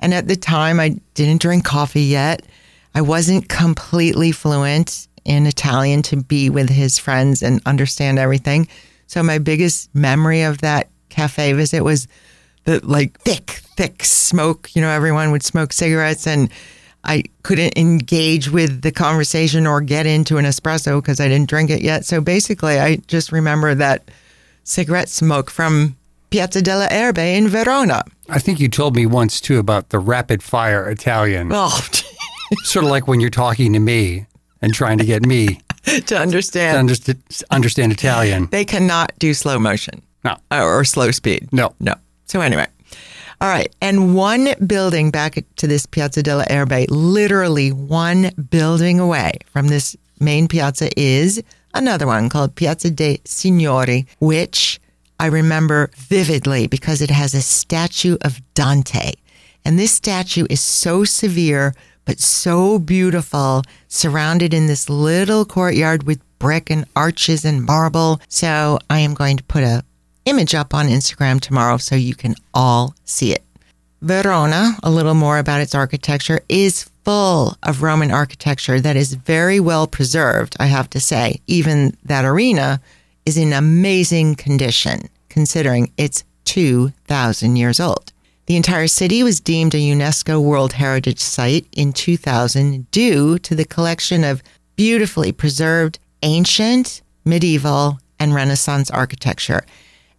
And 0.00 0.12
at 0.12 0.28
the 0.28 0.36
time, 0.36 0.78
I 0.78 1.00
didn't 1.14 1.40
drink 1.40 1.64
coffee 1.64 2.02
yet. 2.02 2.44
I 2.94 3.00
wasn't 3.00 3.48
completely 3.48 4.32
fluent 4.32 5.08
in 5.24 5.46
Italian 5.46 6.02
to 6.02 6.16
be 6.16 6.50
with 6.50 6.68
his 6.68 6.98
friends 6.98 7.42
and 7.42 7.60
understand 7.66 8.18
everything. 8.18 8.68
So 9.06 9.22
my 9.22 9.38
biggest 9.38 9.94
memory 9.94 10.42
of 10.42 10.58
that 10.58 10.88
cafe 11.08 11.52
visit 11.52 11.82
was 11.82 12.06
the 12.64 12.80
like 12.84 13.18
thick, 13.20 13.50
thick 13.76 14.04
smoke. 14.04 14.74
You 14.74 14.82
know, 14.82 14.90
everyone 14.90 15.30
would 15.32 15.42
smoke 15.42 15.72
cigarettes 15.72 16.26
and 16.26 16.50
I 17.04 17.24
couldn't 17.42 17.76
engage 17.76 18.50
with 18.50 18.82
the 18.82 18.92
conversation 18.92 19.66
or 19.66 19.80
get 19.80 20.06
into 20.06 20.38
an 20.38 20.44
espresso 20.44 21.00
because 21.02 21.20
I 21.20 21.28
didn't 21.28 21.50
drink 21.50 21.70
it 21.70 21.82
yet. 21.82 22.04
So 22.04 22.20
basically, 22.20 22.78
I 22.78 22.96
just 22.96 23.30
remember 23.30 23.74
that 23.74 24.10
cigarette 24.64 25.10
smoke 25.10 25.50
from 25.50 25.96
Piazza 26.30 26.62
della 26.62 26.88
Erbe 26.88 27.36
in 27.36 27.48
Verona. 27.48 28.02
I 28.28 28.38
think 28.38 28.58
you 28.58 28.68
told 28.68 28.96
me 28.96 29.04
once 29.04 29.40
too 29.40 29.58
about 29.58 29.90
the 29.90 29.98
rapid 29.98 30.42
fire 30.42 30.88
Italian. 30.88 31.50
Oh, 31.52 31.78
sort 32.64 32.84
of 32.84 32.90
like 32.90 33.06
when 33.08 33.20
you're 33.20 33.30
talking 33.30 33.72
to 33.72 33.78
me 33.78 34.26
and 34.62 34.72
trying 34.74 34.98
to 34.98 35.04
get 35.04 35.24
me 35.26 35.60
to 35.84 36.00
to 36.06 36.18
understand. 36.18 36.78
understand, 36.78 37.22
understand 37.50 37.92
Italian. 37.92 38.46
They 38.50 38.64
cannot 38.64 39.12
do 39.18 39.34
slow 39.34 39.58
motion 39.58 40.02
No, 40.24 40.36
or, 40.50 40.80
or 40.80 40.84
slow 40.84 41.10
speed. 41.10 41.48
no. 41.52 41.74
No. 41.80 41.94
So 42.26 42.40
anyway, 42.40 42.66
all 43.40 43.48
right. 43.48 43.74
And 43.82 44.14
one 44.14 44.54
building 44.66 45.10
back 45.10 45.44
to 45.56 45.66
this 45.66 45.84
Piazza 45.86 46.22
della 46.22 46.46
Erbe, 46.46 46.86
literally 46.88 47.70
one 47.70 48.30
building 48.50 48.98
away 49.00 49.32
from 49.52 49.68
this 49.68 49.94
main 50.20 50.48
piazza 50.48 50.88
is 50.98 51.42
another 51.74 52.06
one 52.06 52.28
called 52.30 52.54
Piazza 52.54 52.90
dei 52.90 53.18
Signori, 53.26 54.06
which 54.20 54.80
I 55.20 55.26
remember 55.26 55.90
vividly 55.96 56.66
because 56.66 57.02
it 57.02 57.10
has 57.10 57.34
a 57.34 57.42
statue 57.42 58.16
of 58.22 58.40
Dante. 58.54 59.12
And 59.66 59.78
this 59.78 59.92
statue 59.92 60.46
is 60.48 60.60
so 60.60 61.04
severe, 61.04 61.74
but 62.04 62.20
so 62.20 62.78
beautiful, 62.78 63.62
surrounded 63.88 64.52
in 64.52 64.66
this 64.66 64.88
little 64.88 65.44
courtyard 65.44 66.04
with 66.04 66.20
brick 66.38 66.70
and 66.70 66.84
arches 66.94 67.44
and 67.44 67.64
marble. 67.64 68.20
So 68.28 68.78
I 68.90 68.98
am 69.00 69.14
going 69.14 69.36
to 69.36 69.44
put 69.44 69.62
a 69.62 69.82
image 70.24 70.54
up 70.54 70.74
on 70.74 70.86
Instagram 70.86 71.40
tomorrow 71.40 71.76
so 71.76 71.94
you 71.94 72.14
can 72.14 72.34
all 72.52 72.94
see 73.04 73.32
it. 73.32 73.44
Verona, 74.00 74.76
a 74.82 74.90
little 74.90 75.14
more 75.14 75.38
about 75.38 75.60
its 75.60 75.74
architecture, 75.74 76.40
is 76.48 76.90
full 77.04 77.56
of 77.62 77.82
Roman 77.82 78.10
architecture 78.10 78.80
that 78.80 78.96
is 78.96 79.14
very 79.14 79.60
well 79.60 79.86
preserved, 79.86 80.56
I 80.58 80.66
have 80.66 80.90
to 80.90 81.00
say. 81.00 81.40
Even 81.46 81.96
that 82.04 82.24
arena 82.24 82.80
is 83.24 83.36
in 83.36 83.52
amazing 83.52 84.34
condition, 84.34 85.08
considering 85.28 85.92
it's 85.96 86.24
2,000 86.44 87.56
years 87.56 87.80
old. 87.80 88.12
The 88.46 88.56
entire 88.56 88.88
city 88.88 89.22
was 89.22 89.40
deemed 89.40 89.74
a 89.74 89.78
UNESCO 89.78 90.42
World 90.42 90.74
Heritage 90.74 91.20
Site 91.20 91.66
in 91.72 91.92
2000 91.92 92.90
due 92.90 93.38
to 93.38 93.54
the 93.54 93.64
collection 93.64 94.22
of 94.22 94.42
beautifully 94.76 95.32
preserved 95.32 95.98
ancient, 96.22 97.00
medieval, 97.24 97.98
and 98.18 98.34
Renaissance 98.34 98.90
architecture. 98.90 99.64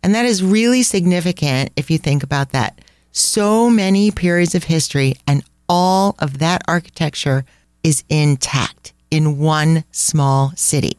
And 0.01 0.15
that 0.15 0.25
is 0.25 0.43
really 0.43 0.81
significant 0.81 1.71
if 1.75 1.91
you 1.91 1.97
think 1.97 2.23
about 2.23 2.49
that. 2.51 2.79
So 3.11 3.69
many 3.69 4.11
periods 4.11 4.55
of 4.55 4.65
history 4.65 5.15
and 5.27 5.43
all 5.69 6.15
of 6.19 6.39
that 6.39 6.63
architecture 6.67 7.45
is 7.83 8.03
intact 8.09 8.93
in 9.11 9.37
one 9.37 9.83
small 9.91 10.51
city. 10.55 10.97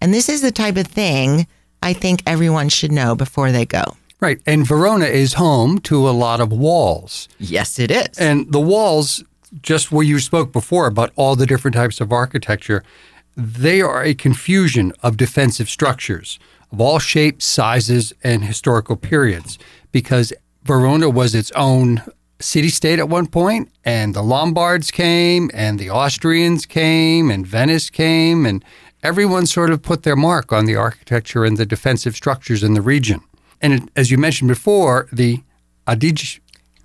And 0.00 0.12
this 0.12 0.28
is 0.28 0.40
the 0.40 0.52
type 0.52 0.76
of 0.76 0.86
thing 0.86 1.46
I 1.82 1.92
think 1.92 2.22
everyone 2.26 2.70
should 2.70 2.92
know 2.92 3.14
before 3.14 3.52
they 3.52 3.66
go. 3.66 3.96
Right. 4.24 4.40
And 4.46 4.66
Verona 4.66 5.04
is 5.04 5.34
home 5.34 5.80
to 5.80 6.08
a 6.08 6.12
lot 6.12 6.40
of 6.40 6.50
walls. 6.50 7.28
Yes, 7.38 7.78
it 7.78 7.90
is. 7.90 8.18
And 8.18 8.50
the 8.50 8.60
walls, 8.60 9.22
just 9.60 9.92
where 9.92 10.02
you 10.02 10.18
spoke 10.18 10.50
before 10.50 10.86
about 10.86 11.12
all 11.14 11.36
the 11.36 11.44
different 11.44 11.74
types 11.74 12.00
of 12.00 12.10
architecture, 12.10 12.82
they 13.36 13.82
are 13.82 14.02
a 14.02 14.14
confusion 14.14 14.94
of 15.02 15.18
defensive 15.18 15.68
structures 15.68 16.38
of 16.72 16.80
all 16.80 16.98
shapes, 16.98 17.44
sizes, 17.44 18.14
and 18.22 18.44
historical 18.44 18.96
periods 18.96 19.58
because 19.92 20.32
Verona 20.62 21.10
was 21.10 21.34
its 21.34 21.52
own 21.52 22.00
city 22.40 22.70
state 22.70 22.98
at 22.98 23.10
one 23.10 23.26
point, 23.26 23.70
and 23.84 24.14
the 24.14 24.22
Lombards 24.22 24.90
came, 24.90 25.50
and 25.52 25.78
the 25.78 25.90
Austrians 25.90 26.64
came, 26.64 27.30
and 27.30 27.46
Venice 27.46 27.90
came, 27.90 28.46
and 28.46 28.64
everyone 29.02 29.44
sort 29.44 29.68
of 29.68 29.82
put 29.82 30.02
their 30.02 30.16
mark 30.16 30.50
on 30.50 30.64
the 30.64 30.76
architecture 30.76 31.44
and 31.44 31.58
the 31.58 31.66
defensive 31.66 32.16
structures 32.16 32.62
in 32.62 32.72
the 32.72 32.80
region. 32.80 33.20
And 33.64 33.90
as 33.96 34.10
you 34.10 34.18
mentioned 34.18 34.48
before, 34.48 35.08
the 35.10 35.42
Adige 35.88 36.40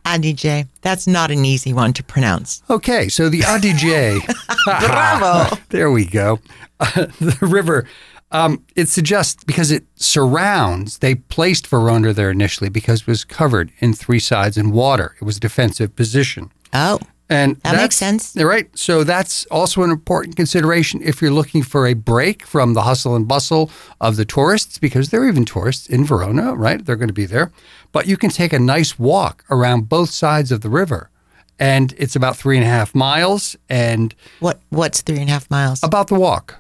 Adige. 0.06 0.66
That's 0.82 1.08
not 1.08 1.30
an 1.30 1.44
easy 1.44 1.74
one 1.74 1.92
to 1.94 2.04
pronounce. 2.04 2.64
Okay, 2.70 3.10
so 3.10 3.28
the 3.28 3.42
Adige. 3.42 4.26
Bravo. 4.66 5.58
there 5.70 5.92
we 5.92 6.06
go. 6.06 6.40
the 6.80 7.38
river. 7.42 7.86
Um, 8.32 8.64
it 8.78 8.88
suggests 8.88 9.44
because 9.44 9.72
it 9.72 9.84
surrounds. 9.96 11.00
They 11.00 11.16
placed 11.16 11.68
Verona 11.68 12.14
there 12.14 12.32
initially 12.32 12.70
because 12.70 13.02
it 13.02 13.08
was 13.08 13.26
covered 13.26 13.72
in 13.80 13.94
three 13.94 14.20
sides 14.20 14.56
in 14.58 14.72
water. 14.72 15.16
It 15.20 15.26
was 15.26 15.38
a 15.38 15.42
defensive 15.42 15.96
position, 15.96 16.50
Oh, 16.74 17.00
and 17.30 17.56
That 17.58 17.76
makes 17.76 17.96
sense. 17.96 18.36
Right. 18.36 18.68
So 18.78 19.04
that's 19.04 19.46
also 19.48 19.84
an 19.84 19.92
important 19.92 20.36
consideration 20.36 21.02
if 21.04 21.22
you're 21.22 21.32
looking 21.32 21.62
for 21.64 21.86
a 21.88 21.94
break 21.94 22.44
from 22.46 22.74
the 22.74 22.82
hustle 22.82 23.16
and 23.16 23.28
bustle 23.28 23.70
of 24.02 24.16
the 24.16 24.26
tourists, 24.26 24.80
because 24.80 25.10
there 25.10 25.22
are 25.22 25.28
even 25.28 25.46
tourists 25.46 25.88
in 25.88 26.06
Verona, 26.06 26.56
right? 26.56 26.84
They're 26.84 26.96
going 26.96 27.08
to 27.10 27.14
be 27.14 27.26
there, 27.28 27.52
but 27.92 28.08
you 28.08 28.18
can 28.18 28.30
take 28.32 28.52
a 28.54 28.60
nice 28.60 28.98
walk 28.98 29.44
around 29.52 29.90
both 29.90 30.10
sides 30.10 30.52
of 30.52 30.62
the 30.62 30.70
river, 30.70 31.10
and 31.60 31.94
it's 31.98 32.16
about 32.16 32.36
three 32.38 32.58
and 32.58 32.66
a 32.66 32.70
half 32.70 32.96
miles, 32.96 33.56
and 33.70 34.16
what? 34.40 34.60
What's 34.70 35.02
three 35.02 35.20
and 35.20 35.30
a 35.30 35.34
half 35.34 35.50
miles 35.52 35.84
about 35.84 36.08
the 36.08 36.16
walk. 36.16 36.56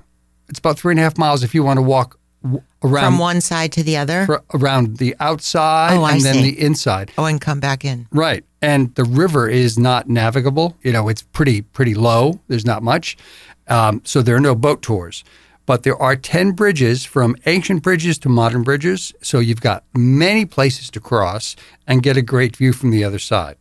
It's 0.49 0.59
about 0.59 0.77
three 0.79 0.91
and 0.93 0.99
a 0.99 1.03
half 1.03 1.17
miles 1.17 1.43
if 1.43 1.53
you 1.55 1.63
want 1.63 1.77
to 1.77 1.83
walk 1.83 2.17
w- 2.43 2.61
around 2.83 3.11
from 3.13 3.17
one 3.19 3.39
side 3.41 3.71
to 3.73 3.83
the 3.83 3.97
other? 3.97 4.27
around 4.53 4.97
the 4.97 5.15
outside 5.19 5.95
Oh, 5.97 6.03
I 6.03 6.13
and 6.13 6.21
then 6.21 6.35
see. 6.35 6.41
the 6.51 6.61
inside. 6.61 7.11
oh, 7.17 7.25
and 7.25 7.39
come 7.41 7.59
back 7.59 7.85
in. 7.85 8.07
Right. 8.11 8.43
And 8.61 8.93
the 8.95 9.05
river 9.05 9.47
is 9.47 9.79
not 9.79 10.09
navigable. 10.09 10.77
You 10.83 10.91
know, 10.91 11.07
it's 11.07 11.21
pretty 11.21 11.61
pretty 11.61 11.95
low. 11.95 12.39
There's 12.47 12.65
not 12.65 12.83
much. 12.83 13.17
Um, 13.67 14.01
so 14.03 14.21
there 14.21 14.35
are 14.35 14.41
no 14.41 14.55
boat 14.55 14.81
tours. 14.81 15.23
But 15.65 15.83
there 15.83 15.95
are 16.01 16.15
10 16.15 16.53
bridges 16.53 17.05
from 17.05 17.35
ancient 17.45 17.83
bridges 17.83 18.17
to 18.19 18.29
modern 18.29 18.63
bridges. 18.63 19.13
So 19.21 19.37
you've 19.37 19.61
got 19.61 19.83
many 19.93 20.45
places 20.45 20.89
to 20.91 20.99
cross 20.99 21.55
and 21.85 22.01
get 22.01 22.17
a 22.17 22.23
great 22.23 22.55
view 22.55 22.73
from 22.73 22.89
the 22.89 23.03
other 23.03 23.19
side. 23.19 23.55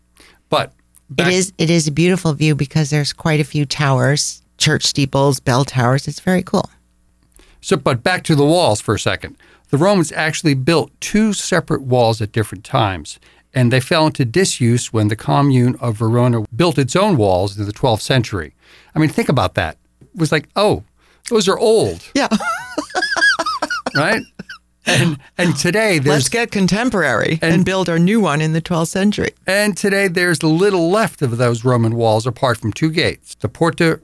But 0.48 0.72
It 1.18 1.28
is. 1.28 1.52
It 1.58 1.68
is 1.68 1.86
a 1.86 1.92
beautiful 1.92 2.32
view 2.32 2.54
because 2.54 2.88
there's 2.88 3.12
quite 3.12 3.40
a 3.40 3.44
few 3.44 3.66
towers 3.66 4.42
church 4.58 4.84
steeples, 4.84 5.40
bell 5.40 5.64
towers. 5.64 6.06
It's 6.06 6.20
very 6.20 6.42
cool. 6.42 6.68
So, 7.60 7.76
but 7.76 8.02
back 8.02 8.24
to 8.24 8.34
the 8.34 8.44
walls 8.44 8.80
for 8.80 8.94
a 8.94 8.98
second. 8.98 9.36
The 9.70 9.78
Romans 9.78 10.12
actually 10.12 10.54
built 10.54 10.90
two 11.00 11.32
separate 11.32 11.82
walls 11.82 12.22
at 12.22 12.32
different 12.32 12.64
times, 12.64 13.18
and 13.54 13.72
they 13.72 13.80
fell 13.80 14.06
into 14.06 14.24
disuse 14.24 14.92
when 14.92 15.08
the 15.08 15.16
commune 15.16 15.76
of 15.80 15.96
Verona 15.96 16.44
built 16.54 16.78
its 16.78 16.94
own 16.94 17.16
walls 17.16 17.58
in 17.58 17.64
the 17.66 17.72
12th 17.72 18.00
century. 18.02 18.54
I 18.94 18.98
mean, 18.98 19.08
think 19.10 19.28
about 19.28 19.54
that. 19.54 19.76
It 20.00 20.08
was 20.14 20.30
like, 20.32 20.48
oh, 20.56 20.84
those 21.30 21.48
are 21.48 21.58
old, 21.58 22.02
Yeah. 22.14 22.28
right? 23.94 24.22
And 24.86 25.18
and 25.36 25.54
today 25.56 25.98
there's 25.98 26.14
Let's 26.16 26.28
get 26.30 26.50
contemporary 26.50 27.38
and, 27.42 27.54
And- 27.56 27.64
build 27.64 27.90
our 27.90 27.98
new 27.98 28.20
one 28.20 28.40
in 28.40 28.54
the 28.54 28.62
12th 28.62 28.88
century. 28.88 29.32
and 29.46 29.76
today 29.76 30.08
there's 30.08 30.42
little 30.42 30.90
left 30.90 31.20
of 31.20 31.36
those 31.36 31.62
Roman 31.64 31.94
walls 31.94 32.26
apart 32.26 32.56
from 32.58 32.72
two 32.72 32.90
gates. 32.90 33.34
The 33.34 33.48
Porta 33.50 34.00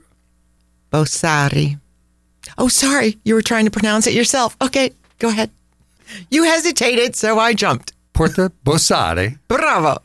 Bossari. 0.92 1.80
Oh, 2.58 2.68
sorry. 2.68 3.18
You 3.24 3.34
were 3.34 3.42
trying 3.42 3.64
to 3.64 3.70
pronounce 3.70 4.06
it 4.06 4.12
yourself. 4.12 4.56
Okay, 4.60 4.90
go 5.18 5.28
ahead. 5.30 5.50
You 6.30 6.44
hesitated, 6.44 7.16
so 7.16 7.38
I 7.38 7.54
jumped. 7.54 7.93
Porta 8.14 8.52
Bossare 8.64 9.38
Bravo. 9.48 9.98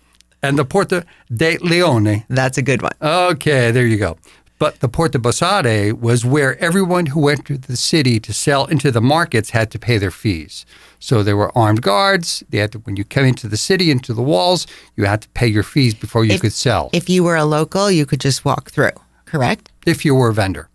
and 0.44 0.58
the 0.58 0.66
Porta 0.66 1.06
de 1.34 1.58
Leone. 1.60 2.26
That's 2.28 2.58
a 2.58 2.62
good 2.62 2.82
one. 2.82 2.92
Okay, 3.02 3.72
there 3.72 3.86
you 3.86 3.98
go. 3.98 4.18
But 4.58 4.82
the 4.82 4.90
Porta 4.90 5.20
Bossade 5.20 5.94
was 5.94 6.26
where 6.26 6.58
everyone 6.60 7.06
who 7.06 7.30
entered 7.30 7.62
the 7.64 7.78
city 7.78 8.20
to 8.20 8.34
sell 8.34 8.66
into 8.66 8.92
the 8.92 9.00
markets 9.00 9.52
had 9.52 9.72
to 9.72 9.80
pay 9.80 9.98
their 9.98 10.12
fees. 10.12 10.66
So 11.00 11.24
there 11.24 11.38
were 11.38 11.58
armed 11.58 11.82
guards. 11.82 12.44
They 12.50 12.58
had 12.58 12.74
to, 12.74 12.80
when 12.80 12.98
you 12.98 13.06
came 13.06 13.26
into 13.26 13.48
the 13.48 13.56
city, 13.56 13.90
into 13.90 14.14
the 14.14 14.22
walls, 14.24 14.68
you 14.98 15.06
had 15.06 15.22
to 15.22 15.30
pay 15.30 15.48
your 15.48 15.64
fees 15.64 15.94
before 15.94 16.26
you 16.26 16.34
If- 16.34 16.42
could 16.42 16.52
sell, 16.54 16.90
If 16.92 17.10
you 17.10 17.24
were 17.24 17.38
a 17.38 17.46
local, 17.46 17.90
you 17.90 18.06
could 18.06 18.20
just 18.20 18.44
walk 18.44 18.72
through, 18.72 18.92
correct? 19.26 19.70
If 19.86 20.04
you 20.04 20.14
were 20.14 20.30
a 20.30 20.34
vendor. 20.34 20.68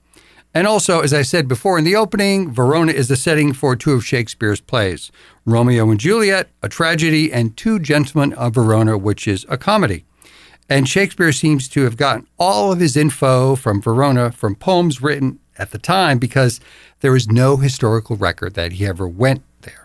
And 0.54 0.68
also, 0.68 1.00
as 1.00 1.12
I 1.12 1.22
said 1.22 1.48
before 1.48 1.78
in 1.78 1.84
the 1.84 1.96
opening, 1.96 2.52
Verona 2.52 2.92
is 2.92 3.08
the 3.08 3.16
setting 3.16 3.52
for 3.52 3.74
two 3.74 3.94
of 3.94 4.04
Shakespeare's 4.04 4.60
plays 4.60 5.10
Romeo 5.44 5.90
and 5.90 5.98
Juliet, 5.98 6.48
a 6.62 6.68
tragedy, 6.68 7.32
and 7.32 7.56
Two 7.56 7.80
Gentlemen 7.80 8.32
of 8.34 8.54
Verona, 8.54 8.96
which 8.96 9.26
is 9.26 9.44
a 9.48 9.58
comedy. 9.58 10.04
And 10.68 10.88
Shakespeare 10.88 11.32
seems 11.32 11.68
to 11.70 11.82
have 11.82 11.96
gotten 11.96 12.26
all 12.38 12.72
of 12.72 12.80
his 12.80 12.96
info 12.96 13.56
from 13.56 13.82
Verona 13.82 14.30
from 14.30 14.54
poems 14.54 15.02
written 15.02 15.40
at 15.58 15.72
the 15.72 15.78
time 15.78 16.18
because 16.18 16.60
there 17.00 17.16
is 17.16 17.28
no 17.28 17.56
historical 17.56 18.16
record 18.16 18.54
that 18.54 18.72
he 18.72 18.86
ever 18.86 19.06
went 19.06 19.42
there. 19.62 19.84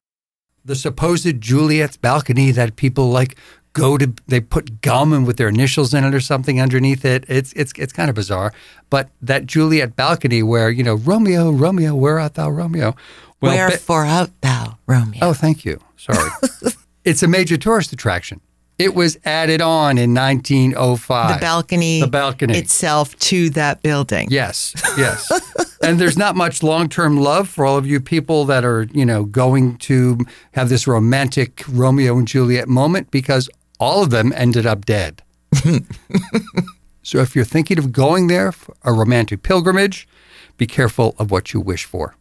The 0.63 0.75
supposed 0.75 1.41
Juliet's 1.41 1.97
balcony 1.97 2.51
that 2.51 2.75
people 2.75 3.09
like 3.09 3.35
go 3.73 3.97
to, 3.97 4.13
they 4.27 4.39
put 4.41 4.81
gum 4.81 5.13
and 5.13 5.25
with 5.27 5.38
their 5.38 5.47
initials 5.49 5.93
in 5.93 6.03
it 6.03 6.13
or 6.13 6.19
something 6.19 6.59
underneath 6.61 7.05
it. 7.05 7.25
It's 7.27 7.53
it's 7.53 7.71
it's 7.77 7.93
kind 7.93 8.09
of 8.09 8.15
bizarre. 8.15 8.53
But 8.89 9.09
that 9.21 9.45
Juliet 9.45 9.95
balcony 9.95 10.43
where 10.43 10.69
you 10.69 10.83
know 10.83 10.95
Romeo, 10.95 11.51
Romeo, 11.51 11.95
where 11.95 12.19
art 12.19 12.35
thou, 12.35 12.49
Romeo? 12.49 12.95
Well, 13.41 13.51
Be- 13.53 13.57
Wherefore 13.57 14.05
art 14.05 14.31
thou, 14.41 14.77
Romeo? 14.88 15.19
Oh, 15.21 15.33
thank 15.33 15.63
you. 15.65 15.79
Sorry. 15.97 16.29
it's 17.05 17.23
a 17.23 17.27
major 17.27 17.57
tourist 17.57 17.93
attraction. 17.93 18.41
It 18.77 18.95
was 18.95 19.17
added 19.25 19.61
on 19.61 19.97
in 19.97 20.13
1905. 20.13 21.35
the 21.35 21.41
balcony, 21.41 21.99
The 21.99 22.07
balcony. 22.07 22.57
itself 22.57 23.13
to 23.19 23.49
that 23.51 23.81
building. 23.81 24.29
Yes, 24.31 24.73
yes. 24.97 25.29
and 25.83 25.99
there's 25.99 26.17
not 26.17 26.38
much 26.38 26.63
long-term 26.63 27.17
love 27.19 27.49
for 27.49 27.65
all 27.65 27.75
of 27.77 27.85
you 27.85 27.99
people 27.99 28.45
that 28.45 28.63
are, 28.63 28.83
you 28.93 29.05
know, 29.05 29.25
going 29.25 29.77
to 29.79 30.19
have 30.53 30.69
this 30.69 30.88
romantic 30.88 31.61
Romeo 31.67 32.17
and 32.17 32.25
Juliet 32.25 32.69
moment 32.69 33.11
because 33.11 33.49
all 33.79 34.03
of 34.03 34.09
them 34.09 34.33
ended 34.36 34.65
up 34.65 34.86
dead. 34.86 35.21
so 37.03 37.19
if 37.19 37.36
you're 37.36 37.45
thinking 37.45 37.77
of 37.79 37.91
going 37.91 38.27
there 38.27 38.51
for 38.51 38.75
a 38.83 38.93
romantic 38.93 39.43
pilgrimage, 39.43 40.07
be 40.57 40.67
careful 40.67 41.15
of 41.17 41.31
what 41.31 41.53
you 41.53 41.59
wish 41.59 41.86
for. 41.86 42.15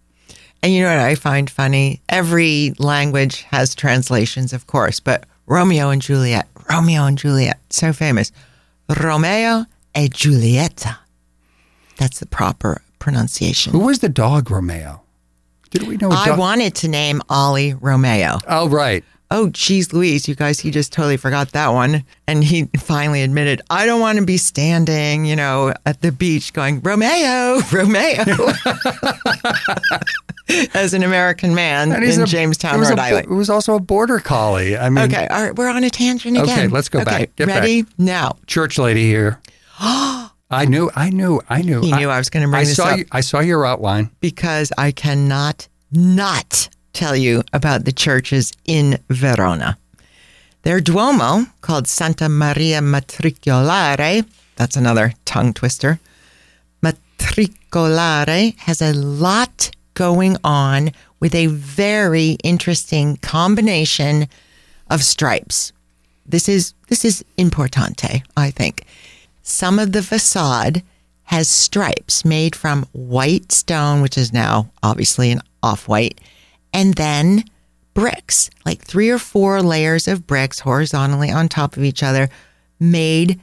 And 0.62 0.72
you 0.72 0.82
know 0.82 0.88
what 0.88 0.98
I 0.98 1.14
find 1.14 1.48
funny? 1.48 2.00
Every 2.08 2.74
language 2.78 3.42
has 3.42 3.74
translations, 3.74 4.52
of 4.52 4.66
course, 4.66 4.98
but 4.98 5.26
Romeo 5.46 5.90
and 5.90 6.02
Juliet, 6.02 6.48
Romeo 6.68 7.04
and 7.04 7.16
Juliet, 7.16 7.58
so 7.70 7.92
famous. 7.92 8.32
Romeo 9.00 9.66
e 9.96 10.08
Giulietta. 10.08 10.98
That's 11.96 12.20
the 12.20 12.26
proper 12.26 12.82
pronunciation. 12.98 13.72
Who 13.72 13.80
was 13.80 14.00
the 14.00 14.08
dog 14.08 14.50
Romeo? 14.50 15.02
Did 15.70 15.86
we 15.86 15.96
know 15.96 16.08
a 16.10 16.14
I 16.14 16.26
dog? 16.26 16.36
I 16.36 16.40
wanted 16.40 16.74
to 16.76 16.88
name 16.88 17.20
Ollie 17.28 17.74
Romeo. 17.74 18.38
oh, 18.48 18.68
right. 18.68 19.04
Oh, 19.30 19.50
geez, 19.50 19.92
Louise, 19.92 20.26
you 20.26 20.34
guys, 20.34 20.58
he 20.60 20.70
just 20.70 20.90
totally 20.90 21.18
forgot 21.18 21.52
that 21.52 21.68
one. 21.68 22.04
And 22.26 22.42
he 22.42 22.64
finally 22.78 23.22
admitted, 23.22 23.60
I 23.68 23.84
don't 23.84 24.00
want 24.00 24.18
to 24.18 24.24
be 24.24 24.38
standing, 24.38 25.26
you 25.26 25.36
know, 25.36 25.74
at 25.84 26.00
the 26.00 26.10
beach 26.12 26.52
going, 26.54 26.80
Romeo, 26.80 27.60
Romeo. 27.72 28.24
As 30.72 30.94
an 30.94 31.02
American 31.02 31.54
man 31.54 31.92
in 31.92 32.22
a- 32.22 32.26
Jamestown, 32.26 32.74
it 32.74 32.78
was 32.78 32.88
Rhode 32.88 32.98
a, 32.98 33.02
Island. 33.02 33.26
It 33.30 33.34
was 33.34 33.50
also 33.50 33.74
a 33.74 33.80
border 33.80 34.18
collie. 34.18 34.78
I 34.78 34.88
mean, 34.88 35.04
Okay, 35.04 35.26
all 35.26 35.42
right, 35.42 35.54
we're 35.54 35.68
on 35.68 35.84
a 35.84 35.90
tangent 35.90 36.38
again. 36.38 36.48
Okay, 36.48 36.68
let's 36.68 36.88
go 36.88 37.04
back. 37.04 37.36
Get 37.36 37.48
back. 37.48 37.60
ready 37.60 37.84
now. 37.98 38.38
church 38.46 38.78
lady 38.78 39.04
here. 39.06 39.40
I 39.78 40.64
knew, 40.66 40.90
I 40.96 41.10
knew, 41.10 41.42
I 41.50 41.60
knew. 41.60 41.82
He 41.82 41.92
knew 41.92 42.08
I 42.08 42.16
was 42.16 42.30
gonna 42.30 42.46
bring 42.48 42.62
I 42.62 42.64
this 42.64 42.76
saw 42.76 42.86
up. 42.88 42.98
You, 42.98 43.04
I 43.12 43.20
saw 43.20 43.40
your 43.40 43.66
outline. 43.66 44.08
because 44.20 44.72
I 44.78 44.90
cannot 44.92 45.68
not 45.92 46.70
tell 46.92 47.16
you 47.16 47.42
about 47.52 47.84
the 47.84 47.92
churches 47.92 48.52
in 48.64 48.98
Verona. 49.08 49.78
Their 50.62 50.80
Duomo, 50.80 51.46
called 51.60 51.86
Santa 51.86 52.28
Maria 52.28 52.80
Matricolare, 52.80 54.24
that's 54.56 54.76
another 54.76 55.12
tongue 55.24 55.54
twister. 55.54 56.00
Matricolare 56.82 58.56
has 58.58 58.82
a 58.82 58.92
lot 58.92 59.70
going 59.94 60.36
on 60.42 60.90
with 61.20 61.34
a 61.34 61.46
very 61.46 62.36
interesting 62.44 63.16
combination 63.18 64.28
of 64.90 65.02
stripes. 65.04 65.72
This 66.26 66.48
is 66.48 66.74
this 66.88 67.04
is 67.04 67.24
importante, 67.36 68.22
I 68.36 68.50
think. 68.50 68.84
Some 69.42 69.78
of 69.78 69.92
the 69.92 70.02
facade 70.02 70.82
has 71.24 71.48
stripes 71.48 72.24
made 72.24 72.56
from 72.56 72.86
white 72.92 73.52
stone, 73.52 74.02
which 74.02 74.18
is 74.18 74.32
now 74.32 74.70
obviously 74.82 75.30
an 75.30 75.40
off-white, 75.62 76.20
and 76.72 76.94
then 76.94 77.44
bricks, 77.94 78.50
like 78.64 78.82
three 78.82 79.10
or 79.10 79.18
four 79.18 79.62
layers 79.62 80.06
of 80.08 80.26
bricks 80.26 80.60
horizontally 80.60 81.30
on 81.30 81.48
top 81.48 81.76
of 81.76 81.82
each 81.84 82.02
other, 82.02 82.28
made 82.78 83.40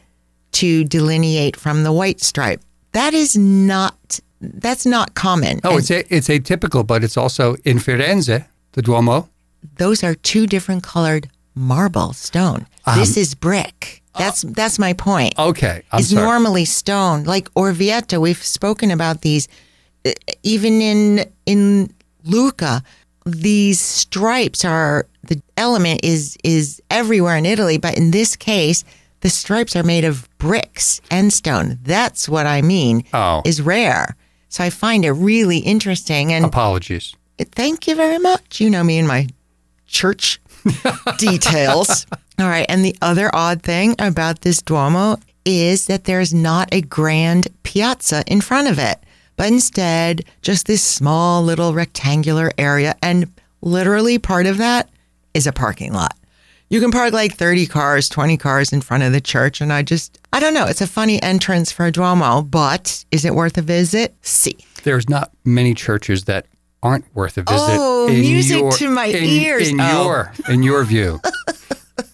to 0.53 0.83
delineate 0.85 1.55
from 1.57 1.83
the 1.83 1.91
white 1.91 2.21
stripe. 2.21 2.61
That 2.93 3.13
is 3.13 3.35
not 3.38 4.19
that's 4.41 4.85
not 4.85 5.15
common. 5.15 5.59
Oh, 5.63 5.71
And 5.71 5.79
it's 5.79 5.91
a, 5.91 6.13
it's 6.15 6.27
atypical, 6.27 6.85
but 6.85 7.03
it's 7.03 7.17
also 7.17 7.55
in 7.65 7.77
Firenze, 7.79 8.45
the 8.73 8.81
Duomo. 8.81 9.27
those 9.77 10.03
are 10.03 10.13
two 10.15 10.45
different 10.47 10.83
colored 10.83 11.29
marble 11.55 12.13
stone. 12.13 12.67
this 12.95 13.17
is 13.17 13.33
brick. 13.35 14.01
That's 14.17 14.43
that's 14.43 14.79
my 14.79 14.93
point. 14.93 15.38
Okay, 15.38 15.81
I'm 15.91 15.99
is 15.99 16.11
sorry. 16.11 16.25
normally 16.25 16.63
stone, 16.65 17.23
like 17.25 17.49
Orvieto. 17.53 18.21
We've 18.21 18.41
spoken 18.41 18.91
about 18.91 19.21
these, 19.21 19.49
uh, 20.05 20.11
even 20.43 20.81
in 20.81 21.25
in 21.45 21.93
Lucca. 22.23 22.81
These 23.25 23.79
stripes 23.79 24.63
are 24.63 25.07
the 25.23 25.41
element 25.57 26.01
is 26.03 26.38
is 26.43 26.81
everywhere 26.89 27.35
in 27.38 27.45
Italy, 27.45 27.77
but 27.77 27.97
in 27.97 28.11
this 28.11 28.35
case, 28.35 28.83
the 29.21 29.29
stripes 29.29 29.75
are 29.75 29.83
made 29.83 30.05
of 30.05 30.29
bricks 30.38 31.01
and 31.09 31.33
stone. 31.33 31.79
That's 31.83 32.29
what 32.29 32.45
I 32.45 32.61
mean. 32.61 33.03
Oh. 33.13 33.41
is 33.45 33.61
rare. 33.61 34.15
So 34.49 34.63
I 34.63 34.69
find 34.69 35.03
it 35.03 35.11
really 35.11 35.57
interesting, 35.57 36.31
and 36.31 36.45
Apologies. 36.45 37.15
Thank 37.39 37.88
you 37.88 37.95
very 37.95 38.19
much. 38.19 38.61
You 38.61 38.69
know 38.69 38.83
me 38.83 38.97
and 38.99 39.07
my 39.07 39.27
church 39.88 40.39
details. 41.17 42.05
All 42.39 42.47
right. 42.47 42.65
And 42.69 42.83
the 42.85 42.95
other 43.01 43.29
odd 43.33 43.63
thing 43.63 43.95
about 43.99 44.41
this 44.41 44.61
Duomo 44.61 45.17
is 45.45 45.88
that 45.88 46.05
there's 46.05 46.33
not 46.33 46.69
a 46.71 46.81
grand 46.81 47.47
piazza 47.63 48.23
in 48.27 48.41
front 48.41 48.67
of 48.67 48.79
it, 48.79 48.99
but 49.37 49.47
instead 49.47 50.23
just 50.41 50.67
this 50.67 50.81
small 50.83 51.43
little 51.43 51.73
rectangular 51.73 52.51
area. 52.57 52.95
And 53.01 53.31
literally 53.61 54.17
part 54.19 54.45
of 54.45 54.57
that 54.57 54.89
is 55.33 55.47
a 55.47 55.51
parking 55.51 55.93
lot. 55.93 56.15
You 56.69 56.79
can 56.81 56.89
park 56.91 57.13
like 57.13 57.33
30 57.35 57.67
cars, 57.67 58.09
20 58.09 58.37
cars 58.37 58.73
in 58.73 58.81
front 58.81 59.03
of 59.03 59.11
the 59.11 59.21
church. 59.21 59.61
And 59.61 59.71
I 59.71 59.83
just, 59.83 60.19
I 60.33 60.39
don't 60.39 60.53
know. 60.55 60.65
It's 60.65 60.81
a 60.81 60.87
funny 60.87 61.21
entrance 61.21 61.71
for 61.71 61.85
a 61.85 61.91
Duomo, 61.91 62.41
but 62.41 63.05
is 63.11 63.23
it 63.23 63.35
worth 63.35 63.57
a 63.57 63.61
visit? 63.61 64.15
See. 64.21 64.57
There's 64.83 65.07
not 65.09 65.31
many 65.43 65.73
churches 65.75 66.23
that 66.25 66.47
aren't 66.81 67.05
worth 67.15 67.37
a 67.37 67.43
visit. 67.43 67.77
Oh, 67.79 68.07
music 68.09 68.59
your- 68.59 68.71
to 68.71 68.89
my 68.89 69.05
in, 69.05 69.23
ears. 69.23 69.69
In 69.69 69.79
Oh. 69.79 70.03
your 70.05 70.33
in 70.49 70.63
your 70.63 70.83
view. 70.83 71.19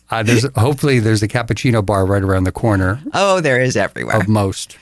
Uh, 0.09 0.21
there's 0.21 0.45
hopefully 0.57 0.99
there's 0.99 1.23
a 1.23 1.27
cappuccino 1.27 1.83
bar 1.85 2.05
right 2.05 2.21
around 2.21 2.43
the 2.43 2.51
corner 2.51 3.01
Oh, 3.13 3.39
there 3.39 3.61
is 3.61 3.77
everywhere. 3.77 4.17
of 4.17 4.27
most. 4.27 4.77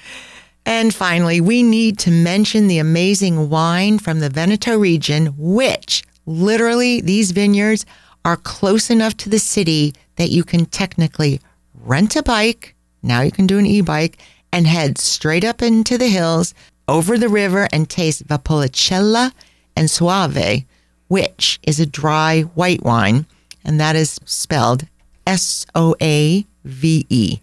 And 0.70 0.94
finally, 0.94 1.42
we 1.42 1.64
need 1.64 1.98
to 1.98 2.12
mention 2.12 2.68
the 2.68 2.78
amazing 2.78 3.50
wine 3.50 3.98
from 3.98 4.20
the 4.20 4.30
Veneto 4.30 4.78
region, 4.78 5.34
which 5.36 6.04
literally 6.28 7.02
these 7.02 7.32
vineyards 7.32 7.88
are 8.24 8.38
close 8.38 8.92
enough 8.92 9.18
to 9.18 9.30
the 9.30 9.40
city 9.40 9.96
that 10.18 10.30
you 10.30 10.44
can 10.44 10.68
technically 10.68 11.42
rent 11.74 12.16
a 12.16 12.22
bike. 12.22 12.76
Now 13.02 13.22
you 13.22 13.32
can 13.32 13.48
do 13.48 13.58
an 13.58 13.66
e 13.66 13.82
bike 13.82 14.20
and 14.54 14.68
head 14.68 15.00
straight 15.00 15.44
up 15.44 15.64
into 15.64 15.98
the 15.98 16.08
hills 16.08 16.54
over 16.88 17.18
the 17.18 17.30
river 17.30 17.68
and 17.74 17.90
taste 17.90 18.28
Valpolicella 18.28 19.34
and 19.76 19.90
Soave, 19.90 20.66
which 21.08 21.60
is 21.64 21.80
a 21.80 21.88
dry 21.88 22.42
white 22.42 22.84
wine, 22.84 23.26
and 23.66 23.80
that 23.80 23.96
is 23.96 24.20
spelled 24.24 24.86
S 25.26 25.66
O 25.74 25.96
A 26.00 26.46
V 26.64 27.08
E. 27.10 27.40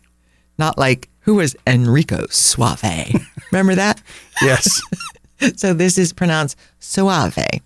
Not 0.58 0.78
like 0.78 1.08
who 1.26 1.34
was 1.34 1.56
Enrico 1.66 2.26
Suave. 2.30 2.82
Remember 3.52 3.74
that? 3.74 4.00
Yes. 4.40 4.80
So 5.56 5.74
this 5.74 5.98
is 5.98 6.14
pronounced 6.14 6.56
Suave. 6.80 7.60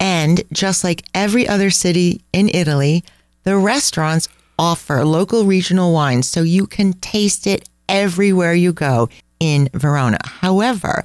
And 0.00 0.42
just 0.52 0.82
like 0.82 1.04
every 1.14 1.46
other 1.46 1.70
city 1.70 2.22
in 2.32 2.48
Italy, 2.48 3.04
the 3.44 3.56
restaurants 3.56 4.28
offer 4.58 5.04
local 5.04 5.44
regional 5.44 5.92
wines 5.92 6.28
so 6.28 6.42
you 6.42 6.66
can 6.66 6.92
taste 6.94 7.46
it 7.46 7.68
everywhere 7.88 8.52
you 8.52 8.72
go 8.72 9.08
in 9.38 9.68
Verona. 9.74 10.18
However, 10.24 11.04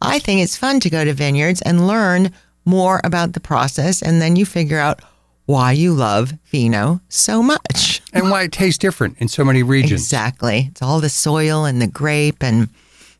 I 0.00 0.20
think 0.20 0.42
it's 0.42 0.56
fun 0.56 0.78
to 0.78 0.90
go 0.90 1.04
to 1.04 1.12
vineyards 1.12 1.60
and 1.62 1.88
learn 1.88 2.30
more 2.64 3.00
about 3.02 3.32
the 3.32 3.40
process 3.40 4.00
and 4.00 4.22
then 4.22 4.36
you 4.36 4.46
figure 4.46 4.78
out 4.78 5.00
why 5.46 5.72
you 5.72 5.92
love 5.92 6.34
vino 6.52 7.00
so 7.08 7.42
much. 7.42 7.97
And 8.12 8.30
why 8.30 8.42
it 8.42 8.52
tastes 8.52 8.78
different 8.78 9.16
in 9.18 9.28
so 9.28 9.44
many 9.44 9.62
regions. 9.62 10.02
Exactly. 10.02 10.68
It's 10.70 10.82
all 10.82 11.00
the 11.00 11.08
soil 11.08 11.64
and 11.64 11.80
the 11.80 11.86
grape 11.86 12.42
and 12.42 12.68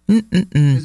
mm-mm-mm. 0.09 0.85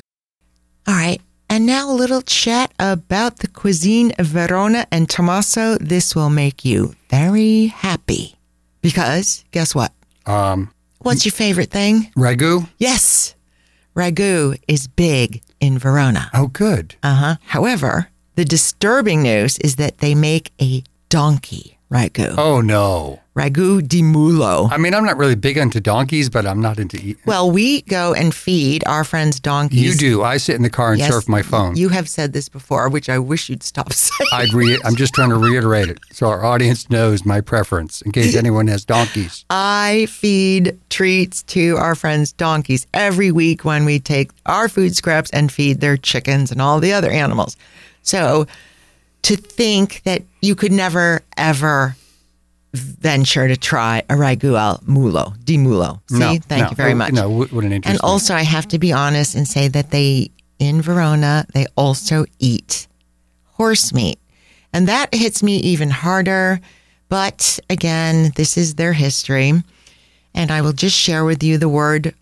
All 0.88 0.94
right. 0.96 1.22
And 1.50 1.66
now 1.66 1.90
a 1.90 1.94
little 1.94 2.22
chat 2.22 2.74
about 2.80 3.40
the 3.40 3.48
cuisine 3.48 4.12
of 4.18 4.26
Verona 4.26 4.88
and 4.92 5.10
Tommaso. 5.10 5.78
This 5.78 6.16
will 6.16 6.30
make 6.30 6.66
you 6.66 6.96
very 7.10 7.68
happy 7.68 8.36
because 8.82 9.46
guess 9.52 9.76
what? 9.76 9.92
Um, 10.26 10.72
What's 11.00 11.26
your 11.26 11.32
favorite 11.34 11.70
thing? 11.70 12.12
ragu? 12.18 12.68
Yes. 12.78 13.36
Ragu 13.96 14.58
is 14.68 14.88
big 14.88 15.42
in 15.60 15.78
Verona. 15.78 16.30
Oh, 16.34 16.48
good. 16.48 16.96
Uh 17.04 17.16
huh. 17.16 17.36
However, 17.46 18.10
the 18.36 18.46
disturbing 18.46 19.22
news 19.22 19.60
is 19.60 19.76
that 19.76 20.00
they 20.00 20.16
make 20.16 20.52
a 20.60 20.84
donkey 21.10 21.78
ragu. 21.94 22.34
Oh, 22.38 22.60
no. 22.62 23.20
Ragu 23.36 23.82
di 23.88 24.04
mulo. 24.04 24.70
I 24.72 24.78
mean, 24.78 24.94
I'm 24.94 25.04
not 25.06 25.18
really 25.18 25.34
big 25.34 25.58
into 25.58 25.82
donkeys, 25.82 26.30
but 26.30 26.46
I'm 26.46 26.62
not 26.62 26.78
into 26.78 26.98
eating. 26.98 27.18
Well, 27.26 27.50
we 27.50 27.82
go 27.82 28.14
and 28.14 28.34
feed 28.34 28.84
our 28.86 29.04
friends 29.04 29.40
donkeys. 29.40 29.82
You 29.82 29.94
do. 29.96 30.22
I 30.24 30.38
sit 30.38 30.56
in 30.56 30.62
the 30.62 30.70
car 30.70 30.92
and 30.92 31.00
Yes, 31.00 31.12
surf 31.12 31.28
my 31.28 31.42
phone. 31.42 31.76
You 31.76 31.90
have 31.90 32.08
said 32.08 32.34
this 32.34 32.48
before, 32.48 32.90
which 32.90 33.10
I 33.10 33.18
wish 33.18 33.50
you'd 33.50 33.64
stop 33.64 33.92
saying. 33.94 34.30
I'd 34.32 34.54
re- 34.54 34.80
I'm 34.86 34.96
just 34.96 35.16
trying 35.16 35.30
to 35.30 35.38
reiterate 35.38 35.90
it 35.90 35.98
so 36.12 36.28
our 36.28 36.46
audience 36.46 36.92
knows 36.92 37.26
my 37.26 37.42
preference 37.42 38.04
in 38.04 38.12
case 38.12 38.36
anyone 38.44 38.68
has 38.68 38.86
donkeys. 38.86 39.46
I 39.50 40.06
feed 40.12 40.78
treats 40.92 41.42
to 41.44 41.78
our 41.78 41.96
friends 41.96 42.34
donkeys 42.34 42.86
every 42.94 43.32
week 43.32 43.66
when 43.66 43.84
we 43.84 44.00
take 44.00 44.30
our 44.46 44.70
food 44.70 44.96
scraps 44.96 45.32
and 45.32 45.52
feed 45.52 45.82
their 45.82 45.98
chickens 45.98 46.52
and 46.52 46.62
all 46.62 46.80
the 46.80 46.94
other 46.94 47.10
animals. 47.10 47.58
So 48.04 48.46
to 49.24 49.36
think 49.36 50.04
that 50.04 50.22
you 50.42 50.56
could 50.56 50.72
never, 50.72 51.22
ever 51.38 51.96
venture 52.74 53.48
to 53.48 53.56
try 53.56 54.04
a 54.10 54.16
ragu 54.16 54.58
al 54.58 54.82
mulo, 54.86 55.34
di 55.44 55.58
mulo. 55.58 56.02
See, 56.10 56.18
no, 56.18 56.38
thank 56.48 56.64
no. 56.64 56.70
you 56.70 56.76
very 56.76 56.94
much. 56.94 57.14
No, 57.14 57.30
what 57.30 57.52
an 57.52 57.72
interesting. 57.72 57.92
And 57.92 58.00
also, 58.02 58.34
I 58.34 58.44
have 58.44 58.68
to 58.70 58.80
be 58.80 58.92
honest 58.92 59.36
and 59.36 59.48
say 59.48 59.68
that 59.70 59.92
they, 59.92 60.32
in 60.60 60.82
Verona, 60.82 61.46
they 61.54 61.66
also 61.76 62.26
eat 62.40 62.88
horse 63.46 63.94
meat. 63.94 64.20
And 64.74 64.88
that 64.88 65.14
hits 65.14 65.44
me 65.44 65.58
even 65.58 65.90
harder. 65.90 66.60
But 67.10 67.60
again, 67.70 68.32
this 68.36 68.58
is 68.58 68.76
their 68.76 68.94
history. 68.94 69.54
And 70.34 70.52
I 70.52 70.62
will 70.62 70.74
just 70.74 70.98
share 70.98 71.26
with 71.26 71.44
you 71.44 71.60
the 71.60 71.70
word 71.70 72.16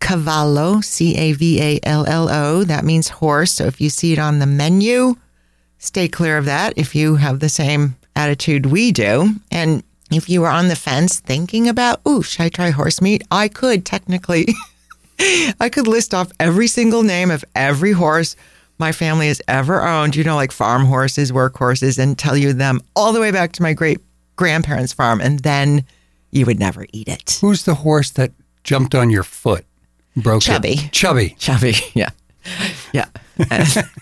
cavallo, 0.00 0.80
C 0.80 1.14
A 1.16 1.32
V 1.32 1.60
A 1.60 1.80
L 1.82 2.06
L 2.06 2.28
O. 2.30 2.64
That 2.64 2.84
means 2.84 3.08
horse. 3.08 3.52
So 3.52 3.66
if 3.66 3.82
you 3.82 3.90
see 3.90 4.14
it 4.14 4.18
on 4.18 4.38
the 4.38 4.46
menu, 4.46 5.16
stay 5.82 6.06
clear 6.06 6.38
of 6.38 6.44
that 6.44 6.72
if 6.76 6.94
you 6.94 7.16
have 7.16 7.40
the 7.40 7.48
same 7.48 7.96
attitude 8.14 8.66
we 8.66 8.92
do. 8.92 9.34
And 9.50 9.82
if 10.12 10.28
you 10.28 10.40
were 10.40 10.48
on 10.48 10.68
the 10.68 10.76
fence 10.76 11.18
thinking 11.18 11.68
about, 11.68 12.00
ooh, 12.06 12.22
should 12.22 12.42
I 12.42 12.48
try 12.48 12.70
horse 12.70 13.00
meat? 13.00 13.24
I 13.30 13.48
could 13.48 13.84
technically, 13.84 14.46
I 15.60 15.68
could 15.68 15.88
list 15.88 16.14
off 16.14 16.30
every 16.38 16.68
single 16.68 17.02
name 17.02 17.30
of 17.30 17.44
every 17.56 17.92
horse 17.92 18.36
my 18.78 18.92
family 18.92 19.26
has 19.26 19.42
ever 19.48 19.82
owned, 19.82 20.14
you 20.14 20.22
know, 20.24 20.36
like 20.36 20.52
farm 20.52 20.84
horses, 20.84 21.32
work 21.32 21.56
horses, 21.56 21.98
and 21.98 22.16
tell 22.16 22.36
you 22.36 22.52
them 22.52 22.80
all 22.94 23.12
the 23.12 23.20
way 23.20 23.32
back 23.32 23.52
to 23.52 23.62
my 23.62 23.72
great 23.72 23.98
grandparents' 24.36 24.92
farm. 24.92 25.20
And 25.20 25.40
then 25.40 25.84
you 26.30 26.46
would 26.46 26.60
never 26.60 26.86
eat 26.92 27.08
it. 27.08 27.38
Who's 27.40 27.64
the 27.64 27.74
horse 27.74 28.10
that 28.12 28.32
jumped 28.62 28.94
on 28.94 29.10
your 29.10 29.24
foot? 29.24 29.64
Broke 30.16 30.42
Chubby. 30.42 30.74
It? 30.74 30.92
Chubby. 30.92 31.36
Chubby, 31.38 31.74
yeah. 31.94 32.10
Yeah. 32.92 33.06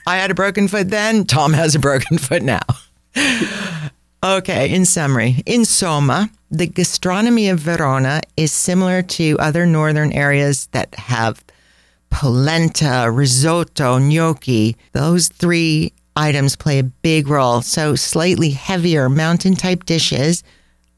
I 0.06 0.16
had 0.16 0.32
a 0.32 0.34
broken 0.34 0.66
foot 0.66 0.90
then. 0.90 1.24
Tom 1.24 1.52
has 1.52 1.76
a 1.76 1.78
broken 1.78 2.18
foot 2.18 2.42
now. 2.42 2.60
Okay, 4.22 4.74
in 4.74 4.84
summary, 4.84 5.42
in 5.46 5.64
Soma, 5.64 6.28
the 6.50 6.66
gastronomy 6.66 7.48
of 7.48 7.60
Verona 7.60 8.20
is 8.36 8.52
similar 8.52 9.00
to 9.02 9.36
other 9.38 9.64
northern 9.64 10.12
areas 10.12 10.66
that 10.72 10.94
have 10.96 11.42
polenta, 12.10 13.08
risotto, 13.10 13.96
gnocchi. 13.98 14.76
Those 14.92 15.28
three 15.28 15.92
items 16.16 16.56
play 16.56 16.80
a 16.80 16.84
big 16.84 17.28
role. 17.28 17.62
So, 17.62 17.94
slightly 17.94 18.50
heavier 18.50 19.08
mountain 19.08 19.54
type 19.54 19.84
dishes 19.84 20.42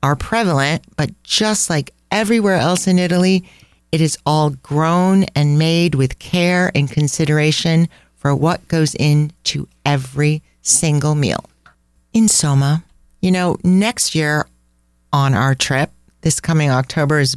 are 0.03 0.17
prevalent, 0.17 0.83
but 0.97 1.11
just 1.23 1.71
like 1.71 1.93
everywhere 2.11 2.57
else 2.57 2.89
in 2.89 2.99
Italy, 2.99 3.45
it 3.93 4.01
is 4.01 4.19
all 4.25 4.51
grown 4.51 5.25
and 5.37 5.59
made 5.59 5.95
with 5.95 6.19
care 6.19 6.73
and 6.75 6.91
consideration 6.91 7.89
for 8.17 8.35
what 8.35 8.67
goes 8.69 8.95
into 8.95 9.69
every 9.85 10.43
single 10.63 11.15
meal. 11.15 11.45
In 12.15 12.27
Soma, 12.27 12.85
you 13.21 13.31
know, 13.31 13.59
next 13.63 14.15
year 14.15 14.47
on 15.13 15.35
our 15.35 15.55
trip, 15.55 15.91
this 16.23 16.41
coming 16.41 16.71
October 16.71 17.19
is 17.19 17.37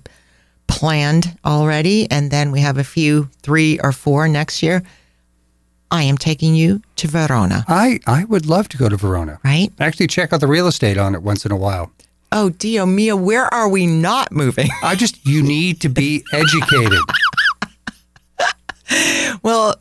planned 0.68 1.38
already, 1.44 2.10
and 2.10 2.32
then 2.32 2.52
we 2.52 2.62
have 2.62 2.78
a 2.78 2.84
few, 2.84 3.30
three 3.42 3.80
or 3.84 3.92
four 3.92 4.28
next 4.28 4.64
year. 4.64 4.82
I 5.92 6.04
am 6.04 6.18
taking 6.18 6.56
you 6.56 6.82
to 6.98 7.08
Verona, 7.08 7.64
I, 7.68 8.00
I 8.08 8.24
would 8.26 8.46
love 8.46 8.70
to 8.70 8.78
go 8.78 8.90
to 8.90 8.98
Verona. 8.98 9.40
right? 9.44 9.72
Actually, 9.80 10.08
check 10.08 10.34
out 10.34 10.40
the 10.40 10.48
real 10.48 10.68
estate 10.68 10.98
on 10.98 11.14
it 11.14 11.22
once 11.22 11.46
in 11.46 11.52
a 11.52 11.56
while. 11.56 11.92
Oh, 12.38 12.50
Dio 12.50 12.86
mia, 12.86 13.16
where 13.16 13.52
are 13.54 13.70
we 13.70 13.88
not 13.88 14.30
moving? 14.30 14.68
I 14.84 14.96
just, 14.96 15.26
you 15.26 15.42
need 15.42 15.80
to 15.82 15.90
be 15.90 16.22
educated. 16.34 17.00
Well, 19.42 19.76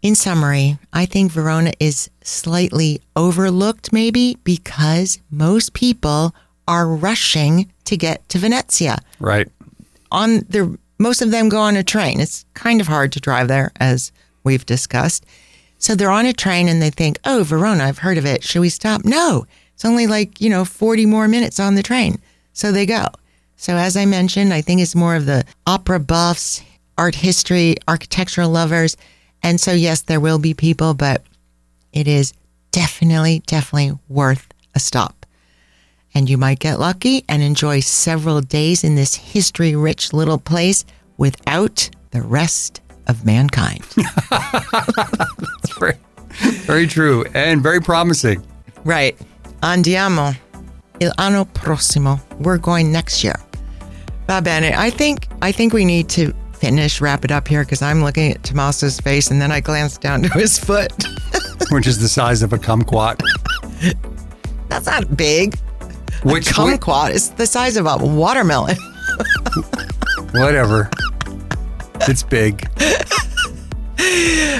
in 0.00 0.14
summary, 0.14 0.78
I 0.92 1.06
think 1.06 1.32
Verona 1.32 1.72
is 1.80 2.08
slightly 2.22 3.00
overlooked, 3.16 3.92
maybe 3.92 4.38
because 4.44 5.18
most 5.28 5.72
people 5.74 6.34
are 6.68 6.86
rushing 6.86 7.72
to 7.86 7.96
get 7.96 8.26
to 8.28 8.38
Venezia. 8.38 8.98
Right. 9.18 9.48
On 10.12 10.44
the 10.48 10.78
most 10.98 11.20
of 11.20 11.32
them 11.32 11.48
go 11.48 11.58
on 11.58 11.76
a 11.76 11.82
train. 11.82 12.20
It's 12.20 12.44
kind 12.54 12.80
of 12.80 12.86
hard 12.86 13.10
to 13.12 13.20
drive 13.20 13.48
there, 13.48 13.72
as 13.80 14.12
we've 14.44 14.64
discussed. 14.64 15.26
So 15.78 15.96
they're 15.96 16.10
on 16.10 16.26
a 16.26 16.32
train 16.32 16.68
and 16.68 16.80
they 16.80 16.90
think, 16.90 17.18
"Oh, 17.24 17.42
Verona, 17.42 17.84
I've 17.84 17.98
heard 17.98 18.18
of 18.18 18.26
it. 18.26 18.44
Should 18.44 18.60
we 18.60 18.68
stop?" 18.68 19.04
No, 19.04 19.46
it's 19.80 19.86
only 19.86 20.06
like 20.06 20.42
you 20.42 20.50
know 20.50 20.66
forty 20.66 21.06
more 21.06 21.26
minutes 21.26 21.58
on 21.58 21.74
the 21.74 21.82
train. 21.82 22.20
So 22.52 22.70
they 22.70 22.84
go. 22.84 23.06
So 23.56 23.76
as 23.76 23.96
I 23.96 24.04
mentioned, 24.04 24.52
I 24.52 24.60
think 24.60 24.82
it's 24.82 24.94
more 24.94 25.16
of 25.16 25.24
the 25.24 25.42
opera 25.66 25.98
buffs, 25.98 26.62
art 26.98 27.14
history, 27.14 27.76
architectural 27.88 28.50
lovers. 28.50 28.94
And 29.42 29.58
so, 29.58 29.72
yes, 29.72 30.02
there 30.02 30.20
will 30.20 30.38
be 30.38 30.52
people, 30.52 30.92
but 30.92 31.22
it 31.94 32.06
is 32.06 32.34
definitely, 32.72 33.42
definitely 33.46 33.98
worth 34.06 34.46
a 34.74 34.80
stop. 34.80 35.24
And 36.12 36.28
you 36.28 36.36
might 36.36 36.58
get 36.58 36.78
lucky 36.78 37.24
and 37.26 37.42
enjoy 37.42 37.80
several 37.80 38.42
days 38.42 38.84
in 38.84 38.96
this 38.96 39.14
history 39.14 39.74
rich 39.74 40.12
little 40.12 40.36
place 40.38 40.84
without 41.16 41.88
the 42.10 42.20
rest 42.20 42.82
of 43.06 43.24
mankind. 43.24 43.82
It's 45.62 45.78
very, 45.78 45.96
very 46.66 46.86
true 46.86 47.24
and 47.34 47.62
very 47.62 47.80
promising. 47.80 48.44
right. 48.84 49.16
Andiamo. 49.62 50.34
Il 51.00 51.12
anno 51.18 51.44
prossimo. 51.44 52.20
We're 52.40 52.58
going 52.58 52.90
next 52.92 53.22
year. 53.22 53.38
Va 54.26 54.40
bene. 54.40 54.74
I 54.76 54.90
think 54.90 55.28
I 55.42 55.52
think 55.52 55.72
we 55.72 55.84
need 55.84 56.08
to 56.10 56.32
finish, 56.52 57.00
wrap 57.00 57.24
it 57.24 57.30
up 57.30 57.48
here 57.48 57.64
because 57.64 57.82
I'm 57.82 58.02
looking 58.02 58.32
at 58.32 58.42
Tommaso's 58.42 59.00
face 59.00 59.30
and 59.30 59.40
then 59.40 59.50
I 59.50 59.60
glance 59.60 59.98
down 59.98 60.22
to 60.22 60.28
his 60.30 60.58
foot. 60.58 60.92
Which 61.70 61.86
is 61.86 61.98
the 61.98 62.08
size 62.08 62.42
of 62.42 62.52
a 62.52 62.58
kumquat. 62.58 63.20
That's 64.68 64.86
not 64.86 65.16
big. 65.16 65.58
Which, 66.22 66.48
Kumquat 66.48 67.12
is 67.12 67.30
the 67.30 67.46
size 67.46 67.76
of 67.76 67.86
a 67.86 67.96
watermelon. 67.96 68.76
whatever. 70.32 70.90
It's 72.02 72.22
big. 72.22 72.68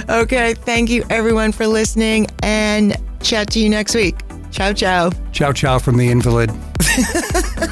Okay, 0.09 0.55
thank 0.55 0.91
you 0.91 1.05
everyone 1.11 1.53
for 1.53 1.67
listening 1.67 2.27
and 2.43 2.97
chat 3.23 3.51
to 3.51 3.61
you 3.61 3.69
next 3.69 3.95
week. 3.95 4.17
Ciao, 4.51 4.73
ciao. 4.73 5.11
Ciao, 5.33 5.53
ciao 5.53 5.79
from 5.79 5.97
the 5.97 6.11
invalid. 6.11 6.51